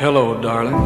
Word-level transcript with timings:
Hello, 0.00 0.32
darling. 0.40 0.80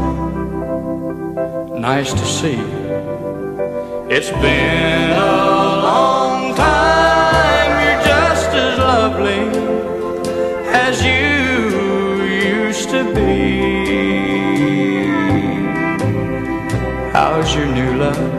Nice 1.80 2.12
to 2.12 2.24
see 2.26 2.56
you. 2.56 4.08
It's 4.10 4.30
been 4.42 5.10
a 5.12 5.36
long 5.88 6.52
time. 6.56 7.70
You're 7.84 8.02
just 8.02 8.48
as 8.48 8.76
lovely 8.76 9.44
as 10.86 11.00
you 11.00 12.24
used 12.58 12.90
to 12.90 13.04
be. 13.14 13.52
How's 17.12 17.54
your 17.54 17.66
new 17.66 17.94
love? 17.94 18.34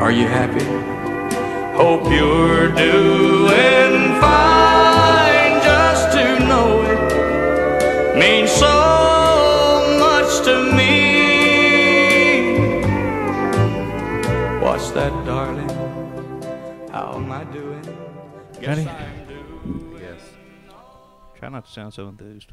Are 0.00 0.10
you 0.10 0.26
happy? 0.26 0.64
Hope 1.76 2.10
you're 2.10 2.68
doing 2.72 4.20
fine. 4.22 5.60
Just 5.62 6.12
to 6.16 6.38
know 6.48 6.80
it 6.80 8.16
means 8.18 8.50
so 8.50 9.03
that, 14.94 15.26
darling? 15.26 15.68
How 16.90 17.14
am 17.16 17.32
I 17.32 17.42
doing? 17.44 17.82
Guess 18.60 18.78
Ready? 18.78 18.88
I'm 18.88 19.26
doing. 19.26 19.98
Yes. 20.00 20.20
Try 21.36 21.48
not 21.48 21.66
to 21.66 21.72
sound 21.72 21.94
so 21.94 22.06
enthused. 22.06 22.52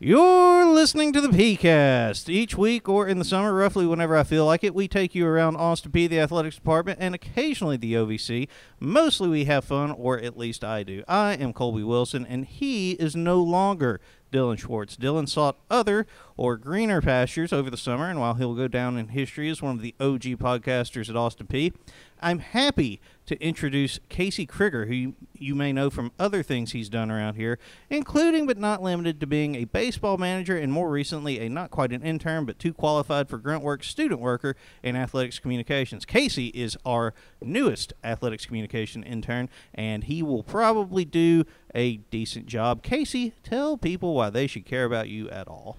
You're 0.00 0.61
listening 0.74 1.12
to 1.12 1.20
the 1.20 1.28
PeayCast. 1.28 2.28
Each 2.28 2.56
week 2.56 2.88
or 2.88 3.06
in 3.06 3.18
the 3.18 3.24
summer, 3.24 3.52
roughly 3.52 3.86
whenever 3.86 4.16
I 4.16 4.22
feel 4.22 4.46
like 4.46 4.64
it, 4.64 4.74
we 4.74 4.88
take 4.88 5.14
you 5.14 5.26
around 5.26 5.56
Austin 5.56 5.92
Peay, 5.92 6.08
the 6.08 6.18
athletics 6.18 6.56
department, 6.56 6.98
and 7.00 7.14
occasionally 7.14 7.76
the 7.76 7.94
OVC. 7.94 8.48
Mostly 8.80 9.28
we 9.28 9.44
have 9.44 9.64
fun, 9.64 9.90
or 9.90 10.18
at 10.18 10.38
least 10.38 10.64
I 10.64 10.82
do. 10.82 11.04
I 11.06 11.34
am 11.34 11.52
Colby 11.52 11.82
Wilson, 11.82 12.26
and 12.26 12.46
he 12.46 12.92
is 12.92 13.14
no 13.14 13.42
longer 13.42 14.00
Dylan 14.32 14.58
Schwartz. 14.58 14.96
Dylan 14.96 15.28
sought 15.28 15.58
other 15.70 16.06
or 16.36 16.56
greener 16.56 17.00
pastures 17.00 17.52
over 17.52 17.70
the 17.70 17.76
summer, 17.76 18.08
and 18.08 18.18
while 18.18 18.34
he'll 18.34 18.54
go 18.54 18.66
down 18.66 18.96
in 18.96 19.08
history 19.08 19.50
as 19.50 19.62
one 19.62 19.76
of 19.76 19.82
the 19.82 19.94
OG 20.00 20.38
podcasters 20.38 21.10
at 21.10 21.16
Austin 21.16 21.46
Peay, 21.46 21.72
I'm 22.20 22.38
happy 22.38 23.00
to 23.26 23.40
introduce 23.42 24.00
Casey 24.08 24.46
Crigger, 24.46 24.88
who 24.88 25.14
you 25.34 25.54
may 25.54 25.72
know 25.72 25.90
from 25.90 26.12
other 26.18 26.42
things 26.42 26.72
he's 26.72 26.88
done 26.88 27.10
around 27.10 27.34
here, 27.34 27.58
including 27.90 28.46
but 28.46 28.58
not 28.58 28.82
limited 28.82 29.20
to 29.20 29.26
being 29.26 29.54
a 29.54 29.64
baseball 29.64 30.16
manager 30.18 30.56
and 30.62 30.72
more 30.72 30.88
recently 30.88 31.40
a 31.40 31.48
not 31.48 31.70
quite 31.70 31.92
an 31.92 32.02
intern 32.02 32.44
but 32.44 32.58
too 32.58 32.72
qualified 32.72 33.28
for 33.28 33.36
grunt 33.36 33.64
work 33.64 33.82
student 33.82 34.20
worker 34.20 34.54
in 34.82 34.94
athletics 34.94 35.38
communications. 35.38 36.04
Casey 36.04 36.46
is 36.48 36.76
our 36.86 37.12
newest 37.42 37.92
athletics 38.04 38.46
communication 38.46 39.02
intern, 39.02 39.50
and 39.74 40.04
he 40.04 40.22
will 40.22 40.44
probably 40.44 41.04
do 41.04 41.44
a 41.74 41.96
decent 41.96 42.46
job. 42.46 42.82
Casey, 42.82 43.34
tell 43.42 43.76
people 43.76 44.14
why 44.14 44.30
they 44.30 44.46
should 44.46 44.64
care 44.64 44.84
about 44.84 45.08
you 45.08 45.28
at 45.30 45.48
all. 45.48 45.76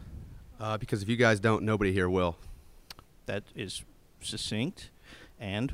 Uh, 0.59 0.77
because 0.77 1.01
if 1.01 1.09
you 1.09 1.15
guys 1.15 1.39
don't, 1.39 1.63
nobody 1.63 1.93
here 1.93 2.09
will. 2.09 2.37
That 3.25 3.43
is 3.55 3.83
succinct 4.21 4.89
and 5.39 5.73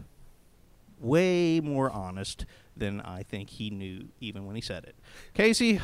way 1.00 1.60
more 1.60 1.90
honest 1.90 2.46
than 2.78 3.02
I 3.02 3.24
think 3.24 3.50
he 3.52 3.70
knew 3.70 4.10
even 4.20 4.46
when 4.46 4.56
he 4.56 4.62
said 4.62 4.84
it. 4.84 4.96
Casey, 5.34 5.80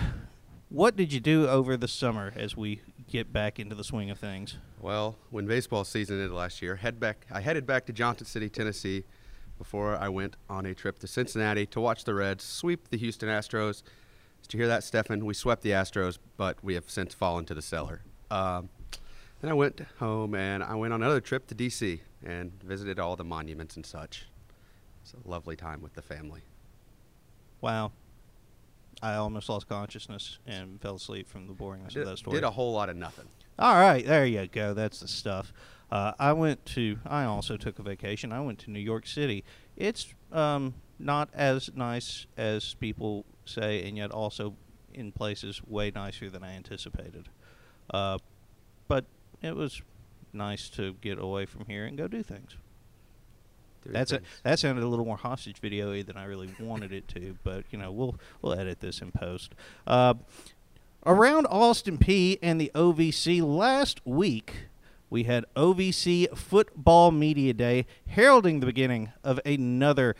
what 0.69 0.95
did 0.95 1.13
you 1.13 1.19
do 1.19 1.47
over 1.47 1.77
the 1.77 1.87
summer 1.87 2.33
as 2.35 2.57
we 2.57 2.81
get 3.07 3.31
back 3.31 3.59
into 3.59 3.75
the 3.75 3.83
swing 3.83 4.09
of 4.09 4.19
things? 4.19 4.57
Well, 4.79 5.17
when 5.29 5.45
baseball 5.45 5.83
season 5.83 6.17
ended 6.17 6.31
last 6.31 6.61
year, 6.61 6.75
head 6.75 6.99
back. 6.99 7.25
I 7.31 7.41
headed 7.41 7.65
back 7.65 7.85
to 7.87 7.93
Johnson 7.93 8.25
City, 8.25 8.49
Tennessee, 8.49 9.03
before 9.57 9.95
I 9.95 10.09
went 10.09 10.35
on 10.49 10.65
a 10.65 10.73
trip 10.73 10.99
to 10.99 11.07
Cincinnati 11.07 11.65
to 11.67 11.79
watch 11.79 12.03
the 12.03 12.13
Reds 12.13 12.43
sweep 12.43 12.89
the 12.89 12.97
Houston 12.97 13.29
Astros. 13.29 13.83
Did 14.41 14.53
you 14.53 14.59
hear 14.59 14.67
that, 14.67 14.83
Stefan? 14.83 15.25
We 15.25 15.33
swept 15.33 15.63
the 15.63 15.71
Astros, 15.71 16.17
but 16.37 16.63
we 16.63 16.75
have 16.75 16.89
since 16.89 17.13
fallen 17.13 17.45
to 17.45 17.53
the 17.53 17.61
cellar. 17.61 18.01
Um, 18.29 18.69
then 19.41 19.49
I 19.49 19.53
went 19.53 19.81
home 19.99 20.35
and 20.35 20.63
I 20.63 20.75
went 20.75 20.93
on 20.93 21.01
another 21.01 21.21
trip 21.21 21.47
to 21.47 21.55
D.C. 21.55 22.01
and 22.23 22.51
visited 22.63 22.99
all 22.99 23.15
the 23.15 23.23
monuments 23.23 23.75
and 23.75 23.85
such. 23.85 24.27
It's 25.01 25.13
a 25.13 25.29
lovely 25.29 25.55
time 25.55 25.81
with 25.81 25.94
the 25.94 26.01
family. 26.01 26.41
Wow. 27.61 27.91
I 29.01 29.16
almost 29.16 29.50
lost 29.50 29.67
consciousness 29.67 30.39
and 30.45 30.81
fell 30.81 30.95
asleep 30.95 31.28
from 31.28 31.47
the 31.47 31.53
boringness 31.53 31.94
Did, 31.94 32.03
of 32.03 32.09
that 32.09 32.17
story. 32.17 32.35
did 32.35 32.44
a 32.44 32.51
whole 32.51 32.73
lot 32.73 32.89
of 32.89 32.95
nothing. 32.95 33.28
All 33.57 33.75
right, 33.75 34.06
there 34.06 34.25
you 34.25 34.47
go. 34.47 34.73
That's 34.73 35.00
the 35.00 35.07
stuff. 35.07 35.53
Uh, 35.91 36.13
I 36.19 36.33
went 36.33 36.66
to. 36.67 36.97
I 37.06 37.25
also 37.25 37.57
took 37.57 37.79
a 37.79 37.83
vacation. 37.83 38.31
I 38.31 38.41
went 38.41 38.59
to 38.59 38.72
New 38.72 38.79
York 38.79 39.06
City. 39.06 39.44
It's 39.78 40.13
um, 40.31 40.73
not 41.00 41.29
as 41.33 41.69
nice 41.75 42.25
as 42.38 42.73
people 42.75 43.25
say, 43.45 43.88
and 43.88 43.97
yet 43.97 44.11
also 44.11 44.56
in 44.94 45.12
places 45.12 45.62
way 45.66 45.91
nicer 45.94 46.29
than 46.29 46.44
I 46.44 46.56
anticipated. 46.56 47.29
Uh, 47.89 48.17
but 48.88 49.06
it 49.41 49.56
was 49.56 49.81
nice 50.33 50.69
to 50.69 50.94
get 51.01 51.19
away 51.19 51.45
from 51.45 51.66
here 51.66 51.85
and 51.85 51.97
go 51.97 52.07
do 52.07 52.23
things. 52.23 52.57
That's 53.94 54.12
a, 54.12 54.22
that 54.44 54.59
sounded 54.59 54.84
a 54.84 54.88
little 54.88 55.06
more 55.06 55.18
hostage 55.18 55.59
video 55.59 56.01
than 56.03 56.18
I 56.18 56.25
really 56.25 56.50
wanted 56.59 56.91
it 56.91 57.07
to, 57.09 57.38
but 57.44 57.66
you 57.72 57.78
know 57.78 57.91
we'll 57.91 58.16
we'll 58.41 58.53
edit 58.53 58.79
this 58.79 59.01
in 59.01 59.12
post. 59.12 59.53
Uh, 59.85 60.16
around 61.06 61.46
Austin 61.47 61.97
Peay 61.97 62.40
and 62.41 62.59
the 62.59 62.72
OVC 62.74 63.41
last 63.41 64.06
week, 64.06 64.68
we 65.09 65.24
had 65.24 65.45
OVC 65.56 66.35
Football 66.35 67.12
Media 67.12 67.53
Day, 67.53 67.85
heralding 68.07 68.59
the 68.59 68.66
beginning 68.66 69.12
of 69.24 69.40
another 69.45 70.16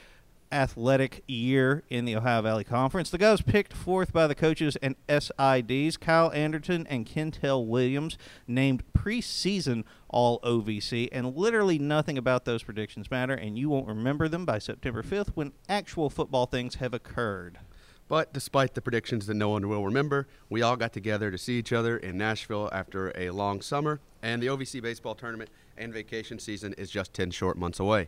athletic 0.56 1.22
year 1.28 1.84
in 1.90 2.06
the 2.06 2.16
Ohio 2.16 2.42
Valley 2.42 2.64
Conference. 2.64 3.10
The 3.10 3.18
guys 3.18 3.42
picked 3.42 3.74
fourth 3.74 4.14
by 4.14 4.26
the 4.26 4.36
coaches 4.36 4.78
and 4.78 4.96
SIDs. 5.08 6.00
Kyle 6.00 6.32
Anderton 6.32 6.88
and 6.88 7.06
Kentel 7.06 7.68
Williams 7.68 8.18
named 8.48 8.84
preseason 8.98 9.84
All 10.08 10.40
OVC, 10.40 11.10
and 11.12 11.36
literally 11.36 11.78
nothing 11.78 12.18
about 12.18 12.46
those 12.46 12.64
predictions 12.64 13.12
matter, 13.12 13.34
and 13.34 13.60
you 13.60 13.68
won't 13.68 13.88
remember 13.88 14.30
them 14.30 14.46
by 14.46 14.60
September 14.60 15.04
5th 15.04 15.32
when 15.36 15.52
actual 15.68 16.10
football 16.10 16.46
things 16.46 16.76
have 16.76 16.94
occurred. 16.94 17.60
But 18.08 18.32
despite 18.32 18.76
the 18.76 18.82
predictions 18.82 19.28
that 19.28 19.34
no 19.34 19.50
one 19.50 19.68
will 19.68 19.84
remember, 19.84 20.28
we 20.50 20.62
all 20.62 20.78
got 20.78 20.94
together 20.94 21.32
to 21.32 21.38
see 21.38 21.60
each 21.60 21.74
other 21.74 21.98
in 21.98 22.18
Nashville 22.18 22.70
after 22.72 23.12
a 23.18 23.32
long 23.32 23.60
summer, 23.60 24.00
and 24.22 24.42
the 24.42 24.48
OVC 24.48 24.82
baseball 24.82 25.16
tournament 25.16 25.50
and 25.78 25.92
vacation 25.92 26.40
season 26.40 26.74
is 26.78 26.90
just 26.90 27.14
10 27.14 27.32
short 27.32 27.58
months 27.58 27.80
away. 27.80 28.08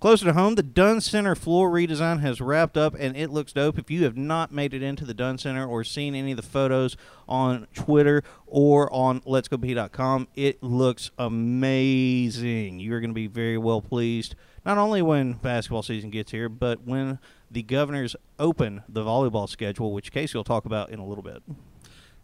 Closer 0.00 0.24
to 0.24 0.32
home, 0.32 0.54
the 0.54 0.62
Dunn 0.62 1.02
Center 1.02 1.34
floor 1.34 1.70
redesign 1.70 2.20
has 2.20 2.40
wrapped 2.40 2.78
up 2.78 2.96
and 2.98 3.14
it 3.14 3.28
looks 3.28 3.52
dope. 3.52 3.78
If 3.78 3.90
you 3.90 4.04
have 4.04 4.16
not 4.16 4.50
made 4.50 4.72
it 4.72 4.82
into 4.82 5.04
the 5.04 5.12
Dunn 5.12 5.36
Center 5.36 5.66
or 5.66 5.84
seen 5.84 6.14
any 6.14 6.30
of 6.30 6.38
the 6.38 6.42
photos 6.42 6.96
on 7.28 7.66
Twitter 7.74 8.22
or 8.46 8.90
on 8.94 9.20
letsgopeay.com, 9.20 10.28
it 10.34 10.62
looks 10.62 11.10
amazing. 11.18 12.80
You're 12.80 13.00
going 13.00 13.10
to 13.10 13.14
be 13.14 13.26
very 13.26 13.58
well 13.58 13.82
pleased, 13.82 14.36
not 14.64 14.78
only 14.78 15.02
when 15.02 15.34
basketball 15.34 15.82
season 15.82 16.08
gets 16.08 16.32
here, 16.32 16.48
but 16.48 16.80
when 16.86 17.18
the 17.50 17.62
governors 17.62 18.16
open 18.38 18.82
the 18.88 19.04
volleyball 19.04 19.50
schedule, 19.50 19.92
which 19.92 20.12
Casey 20.12 20.38
will 20.38 20.44
talk 20.44 20.64
about 20.64 20.88
in 20.88 20.98
a 20.98 21.04
little 21.04 21.22
bit. 21.22 21.42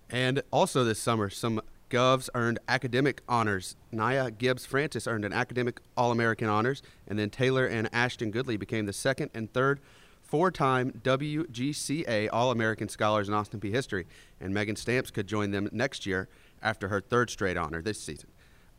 And 0.09 0.43
also 0.51 0.83
this 0.83 0.99
summer, 0.99 1.29
some 1.29 1.61
Govs 1.91 2.29
earned 2.35 2.59
academic 2.69 3.23
honors. 3.29 3.77
Naya 3.93 4.31
Gibbs 4.31 4.67
Francis 4.67 5.07
earned 5.07 5.25
an 5.25 5.33
academic 5.33 5.81
All 5.97 6.11
American 6.11 6.49
honors, 6.49 6.83
and 7.07 7.19
then 7.19 7.31
Taylor 7.31 7.67
and 7.67 7.89
Ashton 7.93 8.33
Goodley 8.33 8.59
became 8.59 8.87
the 8.87 8.93
second 8.93 9.31
and 9.35 9.53
third 9.53 9.81
four 10.23 10.51
time 10.51 11.01
WGCA 11.05 12.29
All 12.33 12.51
American 12.51 12.89
Scholars 12.89 13.29
in 13.29 13.35
Austin 13.35 13.61
Peay 13.61 13.73
history. 13.73 14.07
And 14.41 14.53
Megan 14.53 14.77
Stamps 14.77 15.11
could 15.11 15.27
join 15.27 15.51
them 15.51 15.69
next 15.73 16.07
year 16.07 16.29
after 16.63 16.89
her 16.89 17.01
third 17.01 17.31
straight 17.31 17.57
honor 17.57 17.81
this 17.81 18.01
season. 18.01 18.31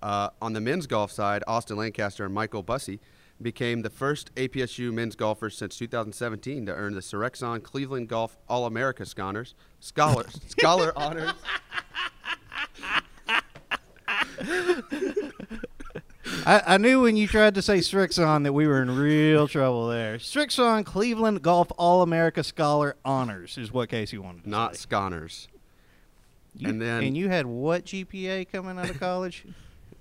Uh, 0.01 0.29
on 0.41 0.53
the 0.53 0.61
men's 0.61 0.85
golf 0.87 1.11
side, 1.11 1.43
Austin 1.47 1.77
Lancaster 1.77 2.25
and 2.25 2.33
Michael 2.33 2.61
Bussey 2.61 2.99
became 3.41 3.81
the 3.81 3.89
first 3.89 4.33
APSU 4.35 4.91
men's 4.91 5.15
golfers 5.15 5.55
since 5.57 5.77
2017 5.77 6.65
to 6.65 6.73
earn 6.73 6.93
the 6.93 7.01
Serexon 7.01 7.61
Cleveland 7.61 8.07
Golf 8.07 8.37
All 8.49 8.65
America 8.65 9.05
Scholars, 9.05 9.55
Scholars, 9.79 10.39
Scholar 10.47 10.91
honors. 10.95 11.33
I, 16.45 16.61
I 16.65 16.77
knew 16.77 17.01
when 17.01 17.15
you 17.15 17.27
tried 17.27 17.55
to 17.55 17.61
say 17.61 17.77
Strixon 17.79 18.43
that 18.43 18.53
we 18.53 18.67
were 18.67 18.81
in 18.81 18.95
real 18.95 19.47
trouble 19.47 19.87
there. 19.87 20.17
Strixon 20.17 20.85
Cleveland 20.85 21.41
Golf 21.41 21.71
All 21.77 22.01
America 22.01 22.43
Scholar 22.43 22.95
Honors 23.05 23.57
is 23.57 23.71
what 23.71 23.89
Casey 23.89 24.17
wanted 24.17 24.43
to 24.43 24.49
not 24.49 24.75
say. 24.75 24.87
Sconners. 24.87 25.47
You- 26.55 26.69
and 26.69 26.81
then- 26.81 27.03
and 27.03 27.17
you 27.17 27.29
had 27.29 27.45
what 27.45 27.85
GPA 27.85 28.49
coming 28.51 28.77
out 28.77 28.89
of 28.89 28.99
college? 28.99 29.45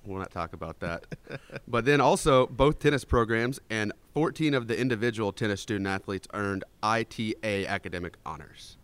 We'll 0.05 0.21
not 0.21 0.31
talk 0.31 0.53
about 0.53 0.79
that. 0.79 1.05
but 1.67 1.85
then 1.85 2.01
also, 2.01 2.47
both 2.47 2.79
tennis 2.79 3.05
programs 3.05 3.59
and 3.69 3.93
14 4.15 4.55
of 4.55 4.69
the 4.69 4.79
individual 4.81 5.33
tennis 5.33 5.61
student 5.61 5.89
athletes 5.89 6.29
earned 6.33 6.63
ITA 6.81 7.67
academic 7.67 8.15
honors. 8.25 8.76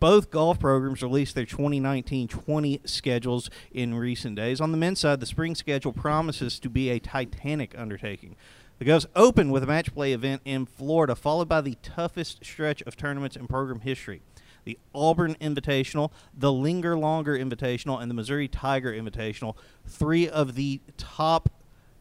Both 0.00 0.30
golf 0.30 0.58
programs 0.58 1.02
released 1.02 1.34
their 1.34 1.44
2019-20 1.44 2.88
schedules 2.88 3.50
in 3.70 3.94
recent 3.94 4.34
days. 4.34 4.58
On 4.58 4.72
the 4.72 4.78
men's 4.78 5.00
side, 5.00 5.20
the 5.20 5.26
spring 5.26 5.54
schedule 5.54 5.92
promises 5.92 6.58
to 6.60 6.70
be 6.70 6.88
a 6.88 6.98
titanic 6.98 7.78
undertaking. 7.78 8.34
The 8.78 8.86
Govs 8.86 9.04
open 9.14 9.50
with 9.50 9.62
a 9.62 9.66
match 9.66 9.92
play 9.92 10.14
event 10.14 10.40
in 10.46 10.64
Florida, 10.64 11.14
followed 11.14 11.48
by 11.50 11.60
the 11.60 11.76
toughest 11.82 12.42
stretch 12.42 12.80
of 12.82 12.96
tournaments 12.96 13.36
in 13.36 13.46
program 13.46 13.80
history. 13.80 14.22
the 14.64 14.78
Auburn 14.94 15.36
Invitational, 15.40 16.10
the 16.34 16.52
Linger 16.52 16.96
Longer 16.96 17.36
Invitational, 17.38 18.00
and 18.00 18.10
the 18.10 18.14
Missouri 18.14 18.48
Tiger 18.48 18.92
Invitational. 18.92 19.56
Three 19.86 20.28
of 20.28 20.54
the 20.54 20.80
top 20.96 21.50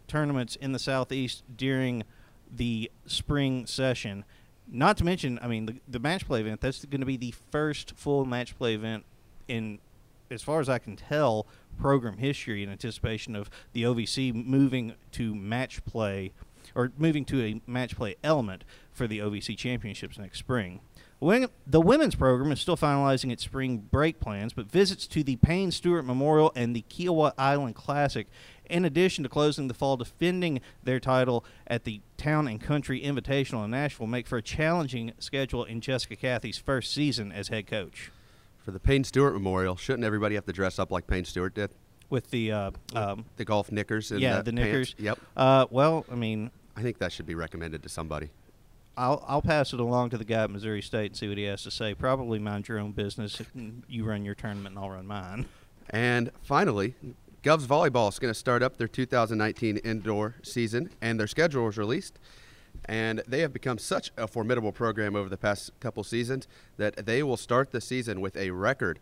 tournaments 0.07 0.55
in 0.55 0.71
the 0.71 0.79
Southeast 0.79 1.43
during 1.55 2.03
the 2.51 2.91
spring 3.05 3.65
session. 3.65 4.25
Not 4.71 4.97
to 4.97 5.03
mention, 5.03 5.39
I 5.41 5.47
mean, 5.47 5.65
the, 5.65 5.75
the 5.87 5.99
match 5.99 6.27
play 6.27 6.41
event, 6.41 6.61
that's 6.61 6.85
going 6.85 7.01
to 7.01 7.07
be 7.07 7.17
the 7.17 7.33
first 7.51 7.93
full 7.95 8.25
match 8.25 8.57
play 8.57 8.75
event 8.75 9.03
in, 9.47 9.79
as 10.29 10.41
far 10.41 10.59
as 10.59 10.69
I 10.69 10.77
can 10.77 10.95
tell, 10.95 11.47
program 11.79 12.17
history 12.17 12.61
in 12.63 12.69
anticipation 12.69 13.35
of 13.35 13.49
the 13.73 13.83
OVC 13.83 14.33
moving 14.33 14.93
to 15.13 15.33
match 15.33 15.83
play 15.85 16.33
or 16.75 16.91
moving 16.97 17.25
to 17.25 17.41
a 17.43 17.61
match 17.65 17.95
play 17.95 18.15
element 18.23 18.63
for 18.91 19.07
the 19.07 19.19
OVC 19.19 19.57
championships 19.57 20.17
next 20.17 20.39
spring. 20.39 20.81
The 21.21 21.81
women's 21.81 22.15
program 22.15 22.51
is 22.51 22.61
still 22.61 22.77
finalizing 22.77 23.31
its 23.31 23.43
spring 23.43 23.77
break 23.77 24.19
plans, 24.19 24.53
but 24.53 24.71
visits 24.71 25.05
to 25.07 25.23
the 25.23 25.35
Payne 25.35 25.71
Stewart 25.71 26.05
Memorial 26.05 26.51
and 26.55 26.75
the 26.75 26.83
Kiawah 26.89 27.33
Island 27.37 27.75
Classic, 27.75 28.27
in 28.69 28.85
addition 28.85 29.23
to 29.23 29.29
closing 29.29 29.67
the 29.67 29.73
fall 29.73 29.97
defending 29.97 30.61
their 30.83 30.99
title 30.99 31.43
at 31.67 31.83
the 31.83 32.01
Town 32.17 32.47
and 32.47 32.61
Country 32.61 33.01
Invitational 33.01 33.65
in 33.65 33.71
Nashville, 33.71 34.07
make 34.07 34.27
for 34.27 34.37
a 34.37 34.41
challenging 34.41 35.11
schedule 35.19 35.65
in 35.65 35.81
Jessica 35.81 36.15
Cathy's 36.15 36.57
first 36.57 36.93
season 36.93 37.31
as 37.31 37.49
head 37.49 37.67
coach. 37.67 38.11
For 38.63 38.71
the 38.71 38.79
Payne 38.79 39.03
Stewart 39.03 39.33
Memorial, 39.33 39.75
shouldn't 39.75 40.05
everybody 40.05 40.35
have 40.35 40.45
to 40.45 40.53
dress 40.53 40.79
up 40.79 40.91
like 40.91 41.05
Payne 41.07 41.25
Stewart 41.25 41.53
did? 41.53 41.71
With 42.09 42.31
the 42.31 42.51
uh, 42.51 42.71
um, 42.95 43.25
The 43.37 43.45
golf 43.45 43.71
knickers 43.71 44.11
and 44.11 44.21
yeah, 44.21 44.37
the 44.37 44.51
the 44.51 44.53
pants? 44.53 44.65
knickers. 44.65 44.95
Yep. 44.97 45.19
Uh, 45.35 45.65
well, 45.69 46.05
I 46.11 46.15
mean, 46.15 46.49
I 46.75 46.81
think 46.81 46.99
that 46.99 47.11
should 47.11 47.25
be 47.25 47.35
recommended 47.35 47.83
to 47.83 47.89
somebody. 47.89 48.29
I'll 48.99 49.23
I'll 49.27 49.41
pass 49.41 49.71
it 49.71 49.79
along 49.79 50.09
to 50.09 50.17
the 50.17 50.25
guy 50.25 50.43
at 50.43 50.51
Missouri 50.51 50.81
State 50.81 51.11
and 51.11 51.15
see 51.15 51.29
what 51.29 51.37
he 51.37 51.45
has 51.45 51.63
to 51.63 51.71
say. 51.71 51.93
Probably 51.93 52.37
mind 52.37 52.67
your 52.67 52.79
own 52.79 52.91
business. 52.91 53.41
You 53.87 54.03
run 54.03 54.25
your 54.25 54.35
tournament, 54.35 54.75
and 54.75 54.83
I'll 54.83 54.91
run 54.91 55.07
mine. 55.07 55.45
And 55.89 56.31
finally, 56.43 56.95
Govs 57.41 57.65
Volleyball 57.65 58.09
is 58.09 58.19
going 58.19 58.33
to 58.33 58.37
start 58.37 58.61
up 58.61 58.77
their 58.77 58.89
2019 58.89 59.77
indoor 59.77 60.35
season, 60.43 60.89
and 61.01 61.17
their 61.17 61.27
schedule 61.27 61.65
was 61.65 61.77
released. 61.77 62.19
And 62.85 63.23
they 63.25 63.39
have 63.39 63.53
become 63.53 63.77
such 63.77 64.11
a 64.17 64.27
formidable 64.27 64.73
program 64.73 65.15
over 65.15 65.29
the 65.29 65.37
past 65.37 65.71
couple 65.79 66.03
seasons 66.03 66.47
that 66.77 67.05
they 67.05 67.23
will 67.23 67.37
start 67.37 67.71
the 67.71 67.81
season 67.81 68.19
with 68.19 68.35
a 68.35 68.51
record 68.51 68.99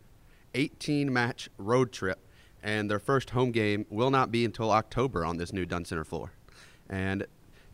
18 0.53 1.11
match 1.11 1.49
road 1.57 1.91
trip. 1.91 2.19
And 2.61 2.89
their 2.89 2.99
first 2.99 3.31
home 3.31 3.51
game 3.51 3.87
will 3.89 4.11
not 4.11 4.31
be 4.31 4.45
until 4.45 4.71
October 4.71 5.25
on 5.25 5.37
this 5.37 5.51
new 5.51 5.65
Dunn 5.65 5.85
Center 5.85 6.03
floor. 6.03 6.33
And 6.87 7.25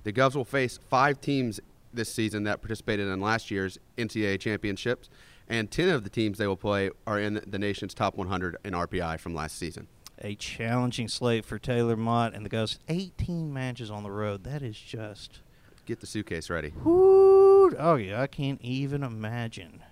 the 0.03 0.13
Govs 0.13 0.35
will 0.35 0.45
face 0.45 0.79
five 0.89 1.19
teams 1.21 1.59
this 1.93 2.11
season 2.11 2.43
that 2.43 2.61
participated 2.61 3.07
in 3.07 3.21
last 3.21 3.51
year's 3.51 3.77
NCAA 3.97 4.39
championships, 4.39 5.09
and 5.47 5.69
10 5.69 5.89
of 5.89 6.03
the 6.03 6.09
teams 6.09 6.37
they 6.37 6.47
will 6.47 6.57
play 6.57 6.89
are 7.05 7.19
in 7.19 7.41
the 7.45 7.59
nation's 7.59 7.93
top 7.93 8.15
100 8.15 8.57
in 8.63 8.73
RPI 8.73 9.19
from 9.19 9.35
last 9.35 9.57
season. 9.57 9.87
A 10.19 10.35
challenging 10.35 11.07
slate 11.07 11.43
for 11.43 11.59
Taylor 11.59 11.97
Mott 11.97 12.33
and 12.33 12.45
the 12.45 12.49
Govs. 12.49 12.77
18 12.87 13.53
matches 13.53 13.91
on 13.91 14.03
the 14.03 14.11
road. 14.11 14.43
That 14.43 14.61
is 14.61 14.77
just. 14.77 15.39
Get 15.85 15.99
the 15.99 16.07
suitcase 16.07 16.49
ready. 16.49 16.69
Whoo! 16.83 17.75
Oh 17.77 17.95
yeah, 17.95 18.21
I 18.21 18.27
can't 18.27 18.61
even 18.61 19.03
imagine. 19.03 19.82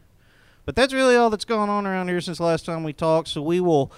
But 0.66 0.75
that's 0.75 0.94
really 0.94 1.16
all 1.16 1.30
that's 1.30 1.46
gone 1.46 1.69
on 1.69 1.88
around 1.88 2.08
here 2.08 2.22
since 2.22 2.40
last 2.40 2.66
time 2.66 2.84
we 2.84 2.94
talked. 2.94 3.30
So 3.30 3.42
we 3.42 3.60
will 3.60 3.92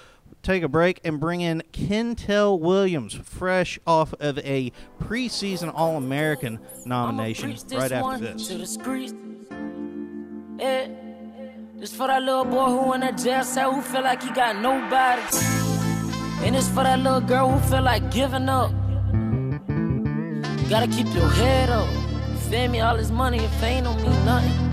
take 0.44 0.64
a 0.64 0.68
break 0.68 1.00
and 1.04 1.20
bring 1.20 1.42
in 1.42 1.64
Kentel 1.72 2.60
Williams, 2.60 3.14
fresh 3.14 3.80
off 3.86 4.14
of 4.20 4.38
a 4.40 4.72
preseason 5.02 5.72
All 5.74 5.98
American 5.98 6.60
nomination, 6.86 7.52
this 7.52 7.74
right 7.74 7.92
after 7.92 8.18
this. 8.20 8.48
The. 8.48 9.18
Yeah. 10.60 10.66
Eh, 10.66 10.88
this 11.76 11.94
for 11.94 12.08
that 12.08 12.22
little 12.24 12.46
boy 12.46 12.66
who 12.66 12.94
in 12.94 13.02
that 13.02 13.18
jail 13.18 13.44
cell 13.44 13.74
who 13.74 13.82
feel 13.82 14.04
like 14.04 14.24
he 14.24 14.32
got 14.32 14.58
nobody. 14.58 15.22
And 16.46 16.56
it's 16.56 16.68
for 16.68 16.84
that 16.84 17.00
little 17.00 17.22
girl 17.22 17.50
who 17.52 17.70
feel 17.70 17.82
like 17.82 18.12
giving 18.12 18.48
up. 18.50 18.72
Gotta 20.70 20.88
keep 20.88 21.14
your 21.14 21.30
head 21.30 21.70
up. 21.70 21.90
You 21.92 22.38
feel 22.50 22.68
me? 22.70 22.80
All 22.80 22.98
this 22.98 23.12
money 23.12 23.40
and 23.40 23.54
fame 23.56 23.84
don't 23.84 24.02
mean 24.02 24.26
nothing. 24.26 24.73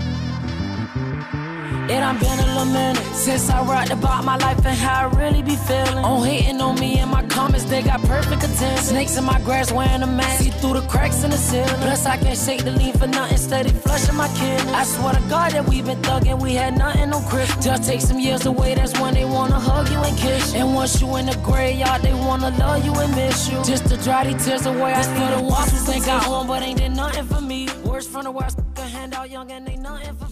It 1.91 1.99
done 1.99 2.17
been 2.19 2.39
a 2.39 2.45
little 2.45 2.65
minute 2.71 3.03
since 3.13 3.49
I 3.49 3.59
wrote 3.67 3.89
about 3.91 4.23
my 4.23 4.37
life 4.37 4.65
and 4.65 4.77
how 4.77 5.09
I 5.09 5.19
really 5.19 5.41
be 5.41 5.57
feeling. 5.57 6.05
On 6.05 6.23
hating 6.25 6.61
on 6.61 6.79
me 6.79 6.99
and 6.99 7.11
my 7.11 7.21
comments, 7.25 7.65
they 7.65 7.81
got 7.81 8.01
perfect 8.03 8.41
attention. 8.45 8.77
Snakes 8.77 9.17
in 9.17 9.25
my 9.25 9.41
grass 9.41 9.73
wearing 9.73 10.01
a 10.01 10.07
mask, 10.07 10.41
see 10.41 10.51
through 10.51 10.75
the 10.79 10.87
cracks 10.87 11.21
in 11.25 11.31
the 11.31 11.37
ceiling. 11.37 11.81
Plus, 11.81 12.05
I 12.05 12.15
can't 12.15 12.37
shake 12.37 12.63
the 12.63 12.71
lean 12.71 12.93
for 12.93 13.07
nothing, 13.07 13.37
steady 13.37 13.71
flushing 13.71 14.15
my 14.15 14.29
kid. 14.39 14.61
I 14.69 14.85
swear 14.85 15.15
to 15.15 15.19
God 15.27 15.51
that 15.51 15.67
we 15.67 15.81
been 15.81 16.01
thugging, 16.01 16.41
we 16.41 16.53
had 16.53 16.77
nothing 16.77 17.11
on 17.11 17.23
Christmas. 17.25 17.65
Just 17.65 17.83
take 17.83 17.99
some 17.99 18.19
years 18.19 18.45
away, 18.45 18.73
that's 18.73 18.97
when 18.97 19.13
they 19.13 19.25
wanna 19.25 19.59
hug 19.59 19.89
you 19.89 19.97
and 19.97 20.17
kiss 20.17 20.53
you. 20.53 20.61
And 20.61 20.73
once 20.73 21.01
you 21.01 21.13
in 21.17 21.25
the 21.25 21.35
graveyard, 21.43 22.03
they 22.03 22.13
wanna 22.13 22.51
love 22.51 22.85
you 22.85 22.93
and 22.93 23.13
miss 23.17 23.51
you. 23.51 23.61
Just 23.65 23.87
to 23.89 23.97
dry 23.97 24.23
these 24.23 24.45
tears 24.45 24.65
away, 24.65 24.93
I 24.93 25.03
for 25.03 25.35
the 25.35 25.43
ones 25.43 25.71
who 25.71 25.91
think 25.91 26.07
I 26.07 26.25
own, 26.25 26.47
but 26.47 26.63
ain't 26.63 26.79
did 26.79 26.95
nothing 26.95 27.25
for 27.25 27.41
me. 27.41 27.67
Words 27.83 28.07
from 28.07 28.23
the 28.23 28.31
west, 28.31 28.59
can 28.75 28.87
hand 28.87 29.13
out 29.13 29.29
young 29.29 29.51
and 29.51 29.67
ain't 29.67 29.81
nothing 29.81 30.15
for 30.15 30.30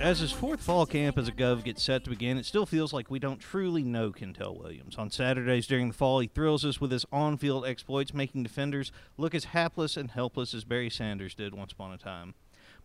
As 0.00 0.20
his 0.20 0.30
fourth 0.30 0.60
fall 0.60 0.86
camp 0.86 1.16
as 1.18 1.26
a 1.26 1.32
Gov 1.32 1.64
gets 1.64 1.82
set 1.82 2.04
to 2.04 2.10
begin, 2.10 2.36
it 2.36 2.44
still 2.44 2.66
feels 2.66 2.92
like 2.92 3.10
we 3.10 3.18
don't 3.18 3.40
truly 3.40 3.82
know 3.82 4.12
Kentel 4.12 4.58
Williams. 4.58 4.96
On 4.96 5.10
Saturdays 5.10 5.66
during 5.66 5.88
the 5.88 5.94
fall, 5.94 6.20
he 6.20 6.28
thrills 6.28 6.64
us 6.64 6.80
with 6.80 6.92
his 6.92 7.06
on 7.10 7.36
field 7.38 7.66
exploits, 7.66 8.14
making 8.14 8.42
defenders 8.42 8.92
look 9.16 9.34
as 9.34 9.46
hapless 9.46 9.96
and 9.96 10.10
helpless 10.10 10.52
as 10.54 10.64
Barry 10.64 10.90
Sanders 10.90 11.34
did 11.34 11.54
once 11.54 11.72
upon 11.72 11.92
a 11.92 11.98
time. 11.98 12.34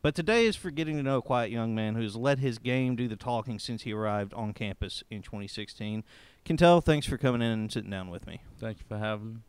But 0.02 0.16
today 0.16 0.46
is 0.46 0.56
for 0.56 0.72
getting 0.72 0.98
to 0.98 1.04
know 1.04 1.18
a 1.18 1.22
quiet 1.22 1.52
young 1.52 1.76
man 1.76 1.96
who 1.96 2.02
has 2.02 2.16
let 2.16 2.40
his 2.40 2.58
game 2.58 2.96
do 2.96 3.08
the 3.08 3.16
talking 3.16 3.60
since 3.60 3.84
he 3.84 3.94
arrived 3.94 4.34
on 4.34 4.54
campus 4.54 5.04
in 5.12 5.22
2016. 5.22 6.04
Kentel, 6.44 6.84
thanks 6.84 7.06
for 7.06 7.18
coming 7.18 7.42
in 7.42 7.52
and 7.52 7.72
sitting 7.72 7.92
down 7.92 8.10
with 8.10 8.26
me. 8.26 8.42
Thank 8.60 8.80
you 8.80 8.86
for 8.88 8.98
having 8.98 9.34
me. 9.34 9.40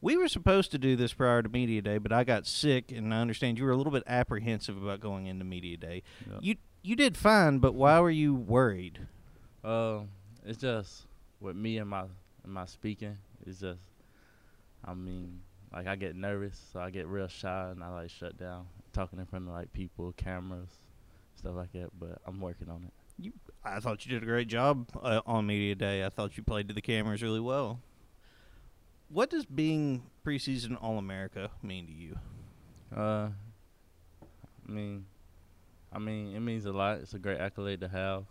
We 0.00 0.16
were 0.16 0.28
supposed 0.28 0.70
to 0.72 0.78
do 0.78 0.94
this 0.94 1.14
prior 1.14 1.42
to 1.42 1.48
Media 1.48 1.82
Day, 1.82 1.98
but 1.98 2.12
I 2.12 2.22
got 2.22 2.46
sick, 2.46 2.92
and 2.92 3.12
I 3.12 3.20
understand 3.20 3.58
you 3.58 3.64
were 3.64 3.70
a 3.70 3.76
little 3.76 3.92
bit 3.92 4.04
apprehensive 4.06 4.80
about 4.80 5.00
going 5.00 5.26
into 5.26 5.44
Media 5.44 5.76
Day. 5.76 6.02
You 6.40 6.56
you 6.86 6.94
did 6.94 7.16
fine, 7.16 7.58
but 7.58 7.74
why 7.74 7.98
were 7.98 8.10
you 8.10 8.34
worried? 8.34 9.00
Uh, 9.64 10.00
it's 10.44 10.58
just 10.58 11.02
with 11.40 11.56
me 11.56 11.78
and 11.78 11.90
my 11.90 12.04
and 12.44 12.52
my 12.52 12.64
speaking. 12.66 13.18
It's 13.44 13.60
just, 13.60 13.80
I 14.84 14.94
mean, 14.94 15.40
like 15.72 15.88
I 15.88 15.96
get 15.96 16.14
nervous, 16.14 16.60
so 16.72 16.78
I 16.78 16.90
get 16.90 17.08
real 17.08 17.26
shy 17.26 17.70
and 17.72 17.82
I 17.82 17.88
like 17.88 18.10
shut 18.10 18.38
down 18.38 18.66
talking 18.92 19.18
in 19.18 19.26
front 19.26 19.48
of 19.48 19.54
like 19.54 19.72
people, 19.72 20.14
cameras, 20.16 20.68
stuff 21.34 21.56
like 21.56 21.72
that. 21.72 21.90
But 21.98 22.20
I'm 22.24 22.40
working 22.40 22.68
on 22.68 22.84
it. 22.84 22.92
You, 23.18 23.32
I 23.64 23.80
thought 23.80 24.06
you 24.06 24.12
did 24.12 24.22
a 24.22 24.26
great 24.26 24.46
job 24.46 24.88
uh, 25.02 25.22
on 25.26 25.46
media 25.46 25.74
day. 25.74 26.04
I 26.04 26.08
thought 26.08 26.36
you 26.36 26.44
played 26.44 26.68
to 26.68 26.74
the 26.74 26.80
cameras 26.80 27.20
really 27.20 27.40
well. 27.40 27.80
What 29.08 29.30
does 29.30 29.44
being 29.44 30.04
preseason 30.24 30.78
All 30.80 30.98
America 30.98 31.50
mean 31.62 31.86
to 31.86 31.92
you? 31.92 32.18
Uh, 32.96 33.30
I 34.68 34.72
mean, 34.72 35.06
I 35.96 35.98
mean, 35.98 36.36
it 36.36 36.40
means 36.40 36.66
a 36.66 36.72
lot. 36.72 36.98
It's 36.98 37.14
a 37.14 37.18
great 37.18 37.40
accolade 37.40 37.80
to 37.80 37.88
have. 37.88 38.26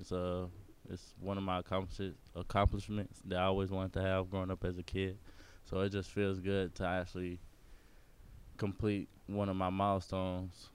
It's 0.00 0.10
a, 0.10 0.48
it's 0.90 1.14
one 1.20 1.38
of 1.38 1.44
my 1.44 1.60
accomplish- 1.60 2.16
accomplishments 2.34 3.20
that 3.26 3.38
I 3.38 3.44
always 3.44 3.70
wanted 3.70 3.92
to 3.92 4.02
have 4.02 4.28
growing 4.28 4.50
up 4.50 4.64
as 4.64 4.76
a 4.76 4.82
kid. 4.82 5.16
So 5.70 5.80
it 5.82 5.90
just 5.90 6.10
feels 6.10 6.40
good 6.40 6.74
to 6.74 6.84
actually 6.84 7.38
complete 8.56 9.08
one 9.28 9.48
of 9.48 9.54
my 9.54 9.70
milestones 9.70 10.70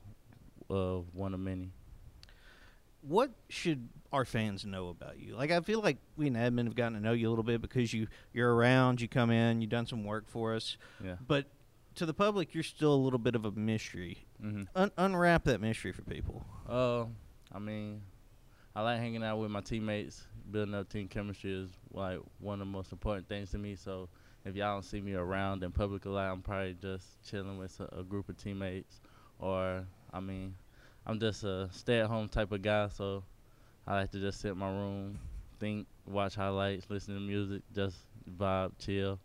of 0.69 1.13
one 1.13 1.33
of 1.33 1.41
many. 1.41 1.73
What 3.01 3.31
should 3.49 3.89
our 4.13 4.23
fans 4.23 4.65
know 4.65 4.87
about 4.87 5.19
you? 5.19 5.35
Like, 5.35 5.51
I 5.51 5.59
feel 5.59 5.81
like 5.81 5.97
we 6.15 6.27
in 6.27 6.35
admin 6.35 6.63
have 6.63 6.75
gotten 6.75 6.93
to 6.93 7.01
know 7.01 7.11
you 7.11 7.27
a 7.27 7.31
little 7.31 7.43
bit 7.43 7.61
because 7.61 7.93
you 7.93 8.07
you're 8.31 8.55
around, 8.55 9.01
you 9.01 9.09
come 9.09 9.31
in, 9.31 9.59
you've 9.61 9.71
done 9.71 9.85
some 9.85 10.05
work 10.05 10.29
for 10.29 10.55
us. 10.55 10.77
Yeah. 11.03 11.15
But 11.27 11.47
to 11.95 12.05
the 12.05 12.13
public, 12.13 12.53
you're 12.53 12.63
still 12.63 12.93
a 12.93 12.95
little 12.95 13.19
bit 13.19 13.35
of 13.35 13.45
a 13.45 13.51
mystery. 13.51 14.25
Mm-hmm. 14.43 14.63
Un- 14.75 14.91
unwrap 14.97 15.43
that 15.45 15.61
mystery 15.61 15.91
for 15.91 16.03
people. 16.03 16.43
Uh, 16.67 17.05
I 17.53 17.59
mean, 17.59 18.01
I 18.75 18.81
like 18.81 18.99
hanging 18.99 19.23
out 19.23 19.37
with 19.37 19.51
my 19.51 19.61
teammates. 19.61 20.23
Building 20.49 20.73
up 20.75 20.89
team 20.89 21.07
chemistry 21.07 21.53
is 21.53 21.69
like 21.91 22.19
one 22.39 22.55
of 22.55 22.67
the 22.67 22.71
most 22.71 22.91
important 22.91 23.27
things 23.27 23.51
to 23.51 23.57
me. 23.57 23.75
So 23.75 24.09
if 24.45 24.55
y'all 24.55 24.75
don't 24.75 24.83
see 24.85 25.01
me 25.01 25.13
around 25.13 25.63
in 25.63 25.71
public 25.71 26.05
a 26.05 26.09
lot, 26.09 26.31
I'm 26.31 26.41
probably 26.41 26.75
just 26.81 27.05
chilling 27.29 27.57
with 27.57 27.79
a, 27.79 27.99
a 27.99 28.03
group 28.03 28.29
of 28.29 28.37
teammates. 28.37 29.01
Or 29.39 29.85
I 30.13 30.19
mean, 30.19 30.55
I'm 31.05 31.19
just 31.19 31.43
a 31.43 31.69
stay-at-home 31.71 32.29
type 32.29 32.51
of 32.51 32.61
guy. 32.61 32.87
So 32.89 33.23
I 33.87 33.95
like 33.95 34.11
to 34.11 34.19
just 34.19 34.41
sit 34.41 34.51
in 34.51 34.57
my 34.57 34.69
room, 34.69 35.19
think, 35.59 35.87
watch 36.05 36.35
highlights, 36.35 36.85
listen 36.89 37.13
to 37.13 37.19
music, 37.19 37.61
just 37.75 37.97
vibe, 38.37 38.71
chill. 38.79 39.19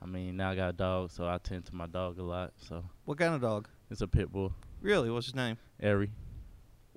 I 0.00 0.06
mean, 0.06 0.36
now 0.36 0.50
I 0.50 0.54
got 0.54 0.70
a 0.70 0.72
dog, 0.72 1.10
so 1.10 1.26
I 1.28 1.38
tend 1.38 1.66
to 1.66 1.74
my 1.74 1.86
dog 1.86 2.18
a 2.18 2.22
lot. 2.22 2.52
So 2.56 2.84
What 3.04 3.18
kind 3.18 3.34
of 3.34 3.40
dog? 3.40 3.68
it's 3.90 4.00
a 4.00 4.06
pit 4.08 4.30
bull, 4.30 4.52
Really? 4.80 5.10
What's 5.10 5.26
his 5.26 5.34
name? 5.34 5.58
Airy. 5.82 6.10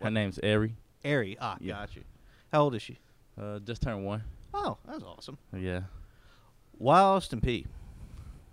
Her 0.02 0.12
name's 0.12 0.40
Airy. 0.44 0.76
Ari. 1.04 1.38
Ah, 1.40 1.58
Yeah. 1.60 1.74
got 1.74 1.96
you. 1.96 2.04
How 2.52 2.62
old 2.64 2.76
is 2.76 2.82
she? 2.82 3.00
Uh, 3.40 3.60
just 3.60 3.82
turned 3.82 4.06
one. 4.06 4.24
Oh, 4.54 4.78
that's 4.86 5.04
awesome. 5.04 5.38
Yeah. 5.56 5.82
Why 6.78 7.00
Austin 7.00 7.42
Peay? 7.42 7.66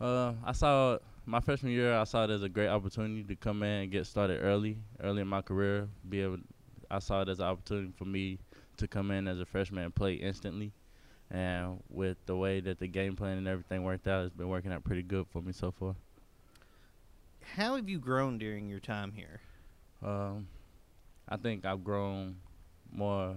Uh, 0.01 0.33
I 0.45 0.53
saw 0.53 0.99
my 1.27 1.41
freshman 1.41 1.73
year. 1.73 1.93
I 1.95 2.05
saw 2.05 2.25
it 2.25 2.31
as 2.31 2.43
a 2.43 2.49
great 2.49 2.69
opportunity 2.69 3.25
to 3.25 3.37
come 3.37 3.63
in 3.63 3.83
and 3.83 3.91
get 3.91 4.07
started 4.07 4.41
early, 4.41 4.79
early 5.03 5.23
in 5.23 5.29
my 5.29 5.43
career. 5.43 5.89
Be 6.09 6.21
able, 6.23 6.39
I 6.91 7.01
saw 7.01 7.23
it 7.23 7.29
as 7.29 7.41
an 7.41 7.47
opportunity 7.47 7.93
for 7.97 8.05
me 8.05 8.39
to 8.77 8.87
come 8.89 9.11
in 9.11 9.27
as 9.29 9.41
a 9.41 9.45
freshman 9.47 9.85
and 9.85 9.95
play 9.95 10.15
instantly. 10.15 10.73
And 11.31 11.83
with 11.91 12.17
the 12.27 12.37
way 12.37 12.61
that 12.61 12.79
the 12.79 12.89
game 12.89 13.17
plan 13.17 13.37
and 13.37 13.47
everything 13.47 13.85
worked 13.85 14.09
out, 14.09 14.25
it's 14.25 14.35
been 14.35 14.49
working 14.49 14.73
out 14.73 14.85
pretty 14.85 15.03
good 15.03 15.27
for 15.31 15.43
me 15.43 15.53
so 15.53 15.71
far. 15.71 15.95
How 17.55 17.77
have 17.77 17.89
you 17.89 17.99
grown 17.99 18.39
during 18.39 18.69
your 18.69 18.81
time 18.81 19.13
here? 19.13 19.41
Um, 20.03 20.49
I 21.29 21.37
think 21.37 21.65
I've 21.65 21.85
grown 21.85 22.37
more, 22.91 23.37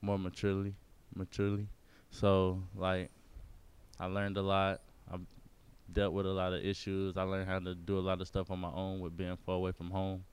more 0.00 0.18
maturely, 0.18 0.74
maturely. 1.14 1.68
So 2.10 2.62
like, 2.74 3.10
I 4.00 4.06
learned 4.06 4.36
a 4.36 4.42
lot. 4.42 4.80
I've 5.12 5.20
dealt 5.92 6.12
with 6.12 6.26
a 6.26 6.30
lot 6.30 6.52
of 6.52 6.64
issues. 6.64 7.16
I 7.16 7.22
learned 7.22 7.48
how 7.48 7.60
to 7.60 7.74
do 7.74 7.98
a 7.98 8.00
lot 8.00 8.20
of 8.20 8.26
stuff 8.26 8.50
on 8.50 8.58
my 8.58 8.70
own 8.70 9.00
with 9.00 9.16
being 9.16 9.36
far 9.46 9.56
away 9.56 9.72
from 9.72 9.90
home, 9.90 10.24